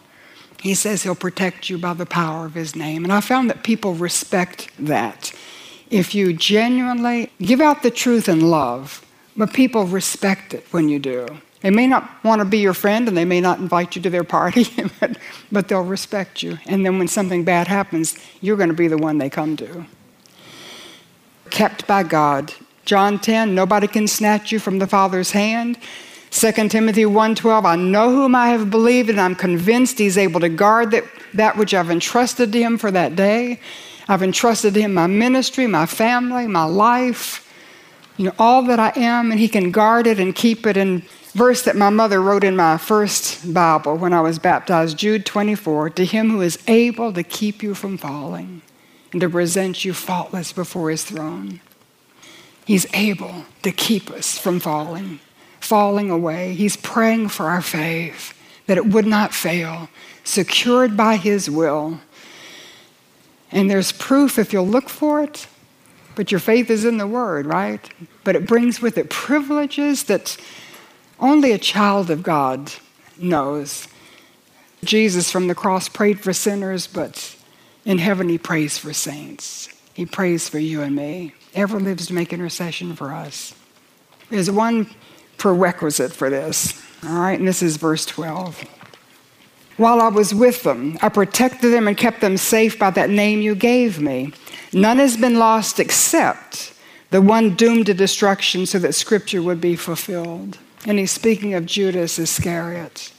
He 0.62 0.74
says 0.74 1.04
He'll 1.04 1.16
protect 1.16 1.70
you 1.70 1.78
by 1.78 1.94
the 1.94 2.06
power 2.06 2.46
of 2.46 2.54
His 2.54 2.76
name. 2.76 3.04
And 3.04 3.14
I 3.14 3.22
found 3.22 3.50
that 3.50 3.64
people 3.64 3.94
respect 3.94 4.70
that. 4.80 5.34
If 5.90 6.14
you 6.14 6.34
genuinely 6.34 7.32
give 7.40 7.62
out 7.62 7.84
the 7.84 7.92
truth 7.92 8.28
in 8.28 8.42
love, 8.42 9.06
but 9.36 9.54
people 9.54 9.86
respect 9.86 10.54
it 10.54 10.66
when 10.72 10.90
you 10.90 11.00
do. 11.00 11.28
They 11.62 11.70
may 11.70 11.88
not 11.88 12.24
want 12.24 12.40
to 12.40 12.46
be 12.46 12.60
your 12.60 12.74
friend 12.74 13.08
and 13.08 13.18
they 13.18 13.26
may 13.26 13.42
not 13.42 13.60
invite 13.60 13.96
you 13.96 14.02
to 14.02 14.10
their 14.10 14.24
party, 14.24 14.68
but, 15.00 15.18
but 15.52 15.68
they'll 15.68 15.82
respect 15.82 16.44
you. 16.44 16.58
And 16.66 16.86
then 16.86 17.00
when 17.00 17.08
something 17.08 17.44
bad 17.44 17.68
happens, 17.68 18.18
you're 18.42 18.58
going 18.58 18.70
to 18.70 18.76
be 18.76 18.88
the 18.88 18.98
one 18.98 19.18
they 19.18 19.30
come 19.30 19.56
to 19.58 19.86
kept 21.50 21.88
by 21.88 22.04
God. 22.04 22.54
John 22.86 23.20
10, 23.20 23.54
nobody 23.54 23.88
can 23.88 24.08
snatch 24.08 24.52
you 24.52 24.60
from 24.60 24.80
the 24.80 24.88
Father's 24.88 25.32
hand. 25.32 25.78
2 26.32 26.70
Timothy 26.70 27.06
1:12 27.06 27.66
I 27.66 27.76
know 27.76 28.12
whom 28.12 28.36
I 28.36 28.50
have 28.50 28.70
believed 28.70 29.10
and 29.10 29.20
I'm 29.20 29.36
convinced 29.36 29.98
he's 29.98 30.18
able 30.18 30.40
to 30.42 30.50
guard 30.50 30.92
that, 30.92 31.06
that 31.34 31.58
which 31.58 31.74
I've 31.74 31.90
entrusted 31.90 32.52
to 32.52 32.60
him 32.60 32.78
for 32.78 32.92
that 32.92 33.16
day. 33.16 33.60
I've 34.08 34.24
entrusted 34.24 34.74
to 34.74 34.82
him 34.82 34.94
my 34.94 35.08
ministry, 35.08 35.68
my 35.68 35.86
family, 35.86 36.48
my 36.48 36.64
life, 36.64 37.44
you 38.18 38.26
know, 38.26 38.34
all 38.40 38.64
that 38.64 38.80
I 38.80 38.94
am, 38.96 39.32
and 39.32 39.40
he 39.40 39.48
can 39.48 39.72
guard 39.72 40.08
it 40.08 40.20
and 40.20 40.34
keep 40.34 40.66
it. 40.66 40.78
And 40.78 41.04
verse 41.34 41.62
that 41.64 41.76
my 41.76 41.90
mother 41.90 42.22
wrote 42.22 42.44
in 42.44 42.56
my 42.56 42.78
first 42.78 43.54
Bible 43.54 43.96
when 43.96 44.14
I 44.14 44.22
was 44.22 44.40
baptized, 44.40 44.98
Jude 44.98 45.26
24, 45.26 45.92
to 45.92 46.06
him 46.06 46.32
who 46.32 46.42
is 46.42 46.58
able 46.68 47.14
to 47.14 47.24
keep 47.24 47.62
you 47.62 47.76
from 47.76 47.98
falling 47.98 48.62
and 49.12 49.22
to 49.22 49.30
present 49.30 49.86
you 49.86 49.94
faultless 49.94 50.52
before 50.52 50.90
his 50.90 51.04
throne. 51.04 51.62
He's 52.66 52.88
able 52.94 53.46
to 53.64 53.72
keep 53.72 54.10
us 54.10 54.38
from 54.38 54.60
falling, 54.60 55.20
falling 55.68 56.10
away. 56.10 56.54
He's 56.54 56.78
praying 56.78 57.30
for 57.30 57.48
our 57.50 57.62
faith 57.62 58.34
that 58.68 58.78
it 58.78 58.86
would 58.86 59.06
not 59.06 59.34
fail, 59.34 59.90
secured 60.24 60.96
by 60.96 61.18
his 61.18 61.50
will. 61.50 62.00
And 63.52 63.70
there's 63.70 63.92
proof 63.92 64.40
if 64.40 64.54
you'll 64.54 64.68
look 64.68 64.90
for 64.90 65.24
it, 65.24 65.48
but 66.16 66.32
your 66.32 66.40
faith 66.40 66.70
is 66.70 66.86
in 66.86 66.98
the 66.98 67.08
Word, 67.08 67.46
right? 67.46 67.90
But 68.24 68.36
it 68.36 68.46
brings 68.46 68.82
with 68.82 68.98
it 68.98 69.10
privileges 69.10 70.06
that 70.06 70.38
only 71.20 71.52
a 71.52 71.58
child 71.58 72.10
of 72.10 72.24
God 72.24 72.72
knows. 73.18 73.88
Jesus 74.84 75.32
from 75.32 75.48
the 75.48 75.56
cross 75.56 75.90
prayed 75.90 76.20
for 76.20 76.34
sinners, 76.34 76.88
but 76.88 77.36
in 77.86 77.98
heaven 77.98 78.30
he 78.30 78.38
prays 78.38 78.78
for 78.78 78.94
saints. 78.94 79.70
He 79.94 80.06
prays 80.06 80.48
for 80.48 80.60
you 80.60 80.82
and 80.82 80.96
me. 80.96 81.34
Ever 81.54 81.80
lives 81.80 82.08
to 82.08 82.14
make 82.14 82.34
intercession 82.34 82.96
for 82.96 83.14
us. 83.14 83.56
There's 84.30 84.52
one 84.52 84.90
prerequisite 85.38 86.12
for 86.12 86.30
this, 86.30 86.84
all 87.04 87.20
right, 87.20 87.38
and 87.38 87.48
this 87.48 87.62
is 87.62 87.78
verse 87.78 88.06
12. 88.06 88.64
While 89.78 90.02
I 90.02 90.08
was 90.08 90.34
with 90.34 90.64
them, 90.64 90.98
I 91.02 91.10
protected 91.10 91.72
them 91.72 91.88
and 91.88 91.96
kept 91.96 92.22
them 92.22 92.38
safe 92.38 92.80
by 92.80 92.90
that 92.92 93.12
name 93.12 93.42
you 93.42 93.54
gave 93.54 94.00
me. 94.00 94.34
None 94.74 94.98
has 94.98 95.16
been 95.18 95.38
lost 95.38 95.80
except 95.80 96.74
the 97.12 97.22
one 97.22 97.56
doomed 97.56 97.86
to 97.86 97.94
destruction 97.94 98.66
so 98.66 98.80
that 98.80 98.96
scripture 98.96 99.42
would 99.42 99.62
be 99.62 99.76
fulfilled. 99.76 100.58
And 100.86 100.98
he's 101.00 101.12
speaking 101.12 101.54
of 101.54 101.66
Judas 101.66 102.18
Iscariot. 102.18 103.14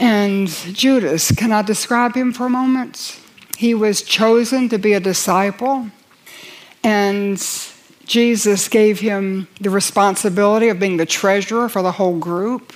And 0.00 0.48
Judas, 0.48 1.30
can 1.30 1.52
I 1.52 1.62
describe 1.62 2.14
him 2.14 2.32
for 2.32 2.46
a 2.46 2.50
moment? 2.50 3.20
He 3.56 3.74
was 3.74 4.02
chosen 4.02 4.68
to 4.70 4.78
be 4.78 4.92
a 4.92 5.00
disciple, 5.00 5.90
and 6.84 7.38
Jesus 8.08 8.68
gave 8.68 9.00
him 9.00 9.48
the 9.60 9.68
responsibility 9.68 10.68
of 10.68 10.80
being 10.80 10.96
the 10.96 11.04
treasurer 11.04 11.68
for 11.68 11.82
the 11.82 11.92
whole 11.92 12.18
group. 12.18 12.72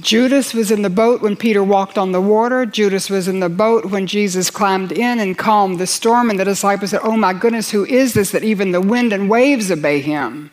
Judas 0.00 0.52
was 0.52 0.72
in 0.72 0.82
the 0.82 0.90
boat 0.90 1.22
when 1.22 1.36
Peter 1.36 1.62
walked 1.62 1.96
on 1.96 2.10
the 2.10 2.20
water. 2.20 2.66
Judas 2.66 3.08
was 3.08 3.28
in 3.28 3.38
the 3.38 3.48
boat 3.48 3.86
when 3.86 4.08
Jesus 4.08 4.50
climbed 4.50 4.90
in 4.90 5.20
and 5.20 5.38
calmed 5.38 5.78
the 5.78 5.86
storm. 5.86 6.28
And 6.28 6.40
the 6.40 6.44
disciples 6.44 6.90
said, 6.90 7.00
Oh 7.04 7.16
my 7.16 7.32
goodness, 7.32 7.70
who 7.70 7.86
is 7.86 8.14
this 8.14 8.32
that 8.32 8.42
even 8.42 8.72
the 8.72 8.80
wind 8.80 9.12
and 9.12 9.30
waves 9.30 9.70
obey 9.70 10.00
him? 10.00 10.50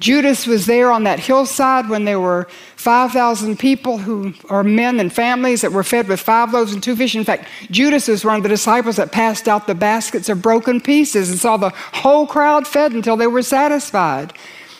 Judas 0.00 0.46
was 0.46 0.66
there 0.66 0.90
on 0.90 1.04
that 1.04 1.20
hillside 1.20 1.88
when 1.88 2.04
there 2.04 2.20
were 2.20 2.48
5,000 2.76 3.58
people 3.58 3.98
who 3.98 4.34
are 4.50 4.64
men 4.64 5.00
and 5.00 5.12
families 5.12 5.62
that 5.62 5.72
were 5.72 5.84
fed 5.84 6.08
with 6.08 6.20
five 6.20 6.52
loaves 6.52 6.72
and 6.72 6.82
two 6.82 6.96
fish. 6.96 7.14
In 7.14 7.24
fact, 7.24 7.48
Judas 7.70 8.08
was 8.08 8.24
one 8.24 8.36
of 8.36 8.42
the 8.42 8.48
disciples 8.48 8.96
that 8.96 9.12
passed 9.12 9.48
out 9.48 9.66
the 9.66 9.74
baskets 9.74 10.28
of 10.28 10.42
broken 10.42 10.80
pieces 10.80 11.30
and 11.30 11.38
saw 11.38 11.56
the 11.56 11.70
whole 11.70 12.26
crowd 12.26 12.66
fed 12.66 12.92
until 12.92 13.16
they 13.16 13.26
were 13.26 13.42
satisfied. 13.42 14.32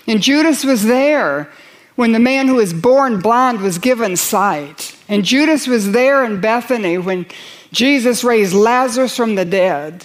And 0.07 0.21
Judas 0.21 0.65
was 0.65 0.85
there 0.85 1.51
when 1.97 2.13
the 2.13 2.19
man 2.19 2.49
who 2.49 2.57
was 2.57 2.73
born 2.75 3.21
blind 3.21 3.61
was 3.61 3.79
given 3.79 4.17
sight. 4.17 4.97
And 5.09 5.25
Judas 5.25 5.67
was 5.67 5.93
there 5.93 6.25
in 6.25 6.41
Bethany 6.41 6.99
when 6.99 7.27
Jesus 7.73 8.25
raised 8.25 8.53
Lazarus 8.53 9.17
from 9.17 9.37
the 9.37 9.45
dead. 9.45 10.05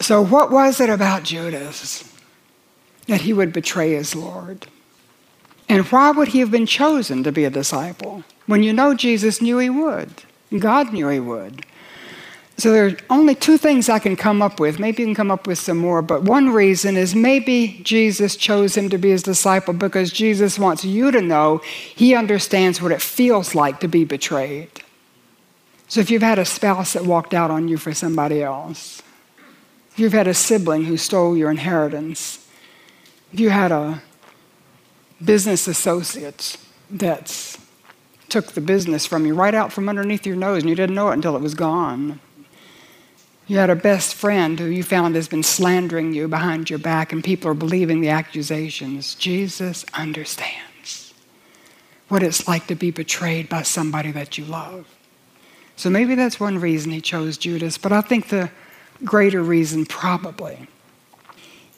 So, 0.00 0.24
what 0.24 0.50
was 0.50 0.80
it 0.80 0.88
about 0.88 1.24
Judas 1.24 2.07
that 3.08 3.22
he 3.22 3.32
would 3.32 3.52
betray 3.52 3.92
his 3.92 4.14
Lord? 4.14 4.68
And 5.68 5.84
why 5.86 6.12
would 6.12 6.28
he 6.28 6.38
have 6.38 6.50
been 6.50 6.66
chosen 6.66 7.22
to 7.24 7.32
be 7.32 7.44
a 7.44 7.50
disciple 7.50 8.22
when 8.46 8.62
you 8.62 8.72
know 8.72 8.94
Jesus 8.94 9.42
knew 9.42 9.58
he 9.58 9.68
would? 9.68 10.10
God 10.56 10.92
knew 10.92 11.08
he 11.08 11.20
would. 11.20 11.66
So 12.56 12.72
there 12.72 12.86
are 12.86 12.96
only 13.08 13.36
two 13.36 13.56
things 13.56 13.88
I 13.88 14.00
can 14.00 14.16
come 14.16 14.42
up 14.42 14.58
with. 14.58 14.80
Maybe 14.80 15.02
you 15.02 15.06
can 15.06 15.14
come 15.14 15.30
up 15.30 15.46
with 15.46 15.58
some 15.58 15.76
more, 15.78 16.02
but 16.02 16.24
one 16.24 16.50
reason 16.50 16.96
is 16.96 17.14
maybe 17.14 17.80
Jesus 17.84 18.34
chose 18.34 18.76
him 18.76 18.88
to 18.90 18.98
be 18.98 19.10
his 19.10 19.22
disciple 19.22 19.74
because 19.74 20.10
Jesus 20.10 20.58
wants 20.58 20.84
you 20.84 21.12
to 21.12 21.20
know 21.20 21.58
he 21.94 22.16
understands 22.16 22.82
what 22.82 22.90
it 22.90 23.00
feels 23.00 23.54
like 23.54 23.78
to 23.80 23.88
be 23.88 24.04
betrayed. 24.04 24.70
So 25.86 26.00
if 26.00 26.10
you've 26.10 26.22
had 26.22 26.40
a 26.40 26.44
spouse 26.44 26.94
that 26.94 27.04
walked 27.04 27.32
out 27.32 27.52
on 27.52 27.68
you 27.68 27.76
for 27.76 27.94
somebody 27.94 28.42
else, 28.42 29.02
if 29.92 30.00
you've 30.00 30.12
had 30.12 30.26
a 30.26 30.34
sibling 30.34 30.84
who 30.84 30.96
stole 30.96 31.36
your 31.36 31.52
inheritance, 31.52 32.44
if 33.32 33.40
you 33.40 33.50
had 33.50 33.72
a 33.72 34.02
business 35.24 35.66
associate 35.66 36.56
that 36.90 37.56
took 38.28 38.52
the 38.52 38.60
business 38.60 39.06
from 39.06 39.26
you 39.26 39.34
right 39.34 39.54
out 39.54 39.72
from 39.72 39.88
underneath 39.88 40.26
your 40.26 40.36
nose 40.36 40.62
and 40.62 40.68
you 40.68 40.76
didn't 40.76 40.94
know 40.94 41.10
it 41.10 41.14
until 41.14 41.34
it 41.34 41.42
was 41.42 41.54
gone 41.54 42.20
you 43.48 43.56
had 43.56 43.70
a 43.70 43.76
best 43.76 44.14
friend 44.14 44.60
who 44.60 44.66
you 44.66 44.82
found 44.82 45.14
has 45.14 45.26
been 45.26 45.42
slandering 45.42 46.12
you 46.12 46.28
behind 46.28 46.68
your 46.68 46.78
back, 46.78 47.12
and 47.12 47.24
people 47.24 47.50
are 47.50 47.54
believing 47.54 48.02
the 48.02 48.10
accusations. 48.10 49.14
Jesus 49.14 49.86
understands 49.94 51.14
what 52.08 52.22
it's 52.22 52.46
like 52.46 52.66
to 52.66 52.74
be 52.74 52.90
betrayed 52.90 53.48
by 53.48 53.62
somebody 53.62 54.12
that 54.12 54.36
you 54.36 54.44
love. 54.44 54.86
So 55.76 55.88
maybe 55.88 56.14
that's 56.14 56.38
one 56.38 56.58
reason 56.58 56.92
he 56.92 57.00
chose 57.00 57.38
Judas, 57.38 57.78
but 57.78 57.90
I 57.90 58.02
think 58.02 58.28
the 58.28 58.50
greater 59.02 59.42
reason 59.42 59.86
probably 59.86 60.68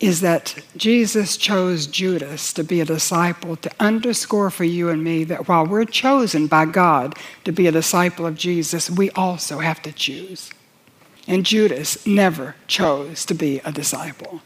is 0.01 0.23
that 0.23 0.57
Jesus 0.79 1.37
chose 1.37 1.87
Judas 1.87 2.55
to 2.55 2.65
be 2.65 2.81
a 2.81 2.87
disciple 2.87 3.57
to 3.57 3.71
underscore 3.79 4.51
for 4.51 4.65
you 4.65 4.89
and 4.89 5.05
me 5.05 5.25
that 5.25 5.47
while 5.47 5.67
we're 5.67 5.85
chosen 5.85 6.47
by 6.47 6.65
God 6.65 7.15
to 7.45 7.53
be 7.53 7.67
a 7.67 7.73
disciple 7.73 8.25
of 8.25 8.35
Jesus, 8.35 8.91
we 8.91 9.11
also 9.11 9.59
have 9.59 9.83
to 9.83 9.93
choose. 9.93 10.51
And 11.29 11.45
Judas 11.45 12.07
never 12.07 12.57
chose 12.67 13.27
to 13.27 13.35
be 13.35 13.61
a 13.61 13.71
disciple. 13.71 14.41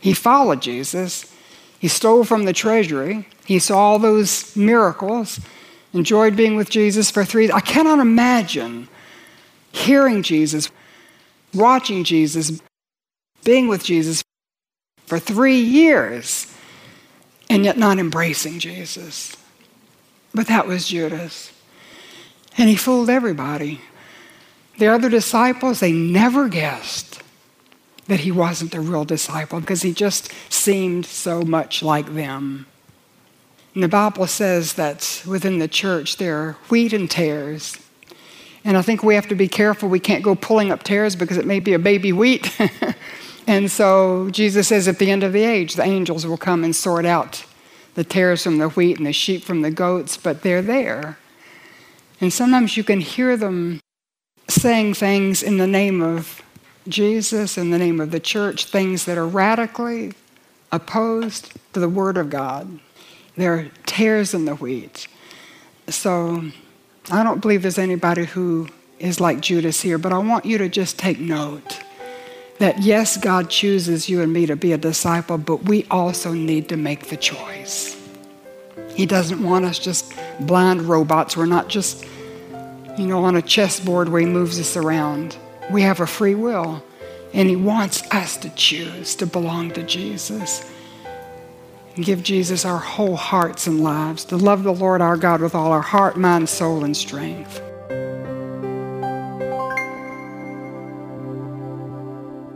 He 0.00 0.12
followed 0.12 0.60
Jesus. 0.60 1.32
He 1.78 1.86
stole 1.86 2.24
from 2.24 2.44
the 2.44 2.52
treasury. 2.52 3.28
He 3.44 3.60
saw 3.60 3.78
all 3.78 3.98
those 4.00 4.56
miracles, 4.56 5.38
enjoyed 5.92 6.34
being 6.34 6.56
with 6.56 6.68
Jesus 6.68 7.12
for 7.12 7.24
three. 7.24 7.50
I 7.52 7.60
cannot 7.60 8.00
imagine 8.00 8.88
hearing 9.70 10.24
Jesus, 10.24 10.68
watching 11.54 12.02
Jesus, 12.02 12.60
being 13.44 13.68
with 13.68 13.84
Jesus 13.84 14.24
for 15.06 15.18
three 15.18 15.60
years, 15.60 16.52
and 17.48 17.64
yet 17.64 17.78
not 17.78 17.98
embracing 17.98 18.58
Jesus. 18.58 19.36
But 20.34 20.48
that 20.48 20.66
was 20.66 20.88
Judas. 20.88 21.52
And 22.58 22.68
he 22.68 22.76
fooled 22.76 23.08
everybody. 23.08 23.80
The 24.78 24.88
other 24.88 25.08
disciples, 25.08 25.80
they 25.80 25.92
never 25.92 26.48
guessed 26.48 27.22
that 28.08 28.20
he 28.20 28.30
wasn't 28.30 28.74
a 28.74 28.80
real 28.80 29.04
disciple 29.04 29.60
because 29.60 29.82
he 29.82 29.92
just 29.92 30.30
seemed 30.52 31.06
so 31.06 31.42
much 31.42 31.82
like 31.82 32.14
them. 32.14 32.66
And 33.74 33.82
the 33.82 33.88
Bible 33.88 34.26
says 34.26 34.74
that 34.74 35.22
within 35.26 35.58
the 35.58 35.68
church 35.68 36.16
there 36.16 36.38
are 36.38 36.52
wheat 36.68 36.92
and 36.92 37.10
tares. 37.10 37.76
And 38.64 38.76
I 38.76 38.82
think 38.82 39.02
we 39.02 39.14
have 39.14 39.28
to 39.28 39.34
be 39.34 39.48
careful. 39.48 39.88
We 39.88 40.00
can't 40.00 40.24
go 40.24 40.34
pulling 40.34 40.72
up 40.72 40.82
tares 40.82 41.14
because 41.14 41.36
it 41.36 41.46
may 41.46 41.60
be 41.60 41.72
a 41.72 41.78
baby 41.78 42.12
wheat. 42.12 42.50
and 43.46 43.70
so 43.70 44.28
Jesus 44.30 44.68
says 44.68 44.88
at 44.88 44.98
the 44.98 45.10
end 45.10 45.22
of 45.22 45.32
the 45.32 45.44
age, 45.44 45.74
the 45.74 45.84
angels 45.84 46.26
will 46.26 46.36
come 46.36 46.64
and 46.64 46.74
sort 46.74 47.06
out 47.06 47.44
the 47.94 48.04
tares 48.04 48.42
from 48.42 48.58
the 48.58 48.68
wheat 48.68 48.98
and 48.98 49.06
the 49.06 49.12
sheep 49.12 49.42
from 49.42 49.62
the 49.62 49.70
goats, 49.70 50.16
but 50.16 50.42
they're 50.42 50.62
there. 50.62 51.18
And 52.20 52.32
sometimes 52.32 52.76
you 52.76 52.84
can 52.84 53.00
hear 53.00 53.36
them 53.36 53.80
saying 54.48 54.94
things 54.94 55.42
in 55.42 55.58
the 55.58 55.66
name 55.66 56.02
of 56.02 56.42
Jesus, 56.88 57.58
in 57.58 57.70
the 57.70 57.78
name 57.78 58.00
of 58.00 58.10
the 58.10 58.20
church, 58.20 58.66
things 58.66 59.04
that 59.06 59.18
are 59.18 59.26
radically 59.26 60.12
opposed 60.70 61.52
to 61.72 61.80
the 61.80 61.88
Word 61.88 62.16
of 62.16 62.30
God. 62.30 62.78
They're 63.36 63.70
tares 63.86 64.34
in 64.34 64.44
the 64.44 64.54
wheat. 64.54 65.08
So 65.88 66.50
I 67.10 67.22
don't 67.22 67.40
believe 67.40 67.62
there's 67.62 67.78
anybody 67.78 68.24
who 68.24 68.68
is 68.98 69.20
like 69.20 69.40
Judas 69.40 69.80
here, 69.82 69.98
but 69.98 70.12
I 70.12 70.18
want 70.18 70.44
you 70.44 70.58
to 70.58 70.68
just 70.68 70.98
take 70.98 71.18
note 71.18 71.80
that 72.58 72.82
yes, 72.82 73.16
God 73.16 73.50
chooses 73.50 74.08
you 74.08 74.22
and 74.22 74.32
me 74.32 74.46
to 74.46 74.56
be 74.56 74.72
a 74.72 74.78
disciple, 74.78 75.38
but 75.38 75.64
we 75.64 75.86
also 75.90 76.32
need 76.32 76.68
to 76.70 76.76
make 76.76 77.08
the 77.08 77.16
choice. 77.16 77.96
He 78.94 79.06
doesn't 79.06 79.42
want 79.42 79.64
us 79.64 79.78
just 79.78 80.12
blind 80.40 80.82
robots. 80.82 81.36
We're 81.36 81.46
not 81.46 81.68
just 81.68 82.06
you 82.96 83.06
know, 83.06 83.24
on 83.24 83.36
a 83.36 83.42
chessboard 83.42 84.08
where 84.08 84.20
He 84.20 84.26
moves 84.26 84.58
us 84.58 84.76
around. 84.76 85.36
We 85.70 85.82
have 85.82 86.00
a 86.00 86.06
free 86.06 86.34
will, 86.34 86.82
and 87.32 87.48
He 87.48 87.56
wants 87.56 88.02
us 88.12 88.36
to 88.38 88.50
choose 88.50 89.14
to 89.16 89.26
belong 89.26 89.72
to 89.72 89.82
Jesus. 89.82 90.68
Give 91.96 92.22
Jesus 92.22 92.64
our 92.64 92.78
whole 92.78 93.16
hearts 93.16 93.66
and 93.66 93.82
lives, 93.82 94.24
to 94.26 94.36
love 94.36 94.64
the 94.64 94.74
Lord 94.74 95.00
our 95.00 95.16
God 95.16 95.40
with 95.40 95.54
all 95.54 95.72
our 95.72 95.82
heart, 95.82 96.16
mind, 96.16 96.48
soul, 96.48 96.84
and 96.84 96.96
strength. 96.96 97.60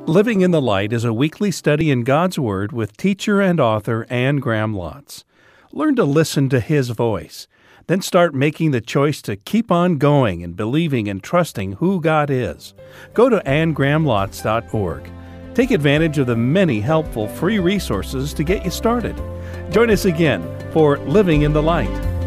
Living 0.07 0.41
in 0.41 0.51
the 0.51 0.63
Light 0.63 0.93
is 0.93 1.05
a 1.05 1.13
weekly 1.13 1.51
study 1.51 1.91
in 1.91 2.05
God's 2.05 2.39
Word 2.39 2.73
with 2.73 2.97
teacher 2.97 3.41
and 3.41 3.61
author 3.61 4.07
Anne 4.11 4.37
Graham 4.37 4.75
Lotz. 4.75 5.25
Learn 5.73 5.95
to 5.97 6.05
listen 6.05 6.49
to 6.49 6.61
His 6.61 6.91
voice 6.91 7.47
then 7.91 8.01
start 8.01 8.33
making 8.33 8.71
the 8.71 8.81
choice 8.81 9.21
to 9.21 9.35
keep 9.35 9.73
on 9.73 9.99
going 9.99 10.45
and 10.45 10.55
believing 10.55 11.09
and 11.09 11.25
trusting 11.25 11.73
who 11.73 12.01
God 12.01 12.31
is. 12.31 12.73
Go 13.15 13.29
to 13.29 13.41
annegrahamlotz.org. 13.41 15.11
Take 15.55 15.73
advantage 15.73 16.19
of 16.19 16.29
the 16.29 16.37
many 16.37 16.79
helpful 16.79 17.27
free 17.27 17.59
resources 17.59 18.33
to 18.35 18.45
get 18.45 18.65
you 18.65 18.71
started. 18.71 19.21
Join 19.73 19.91
us 19.91 20.05
again 20.05 20.41
for 20.71 20.99
Living 20.99 21.43
in 21.43 21.53
the 21.53 21.65
Light. 21.65 22.20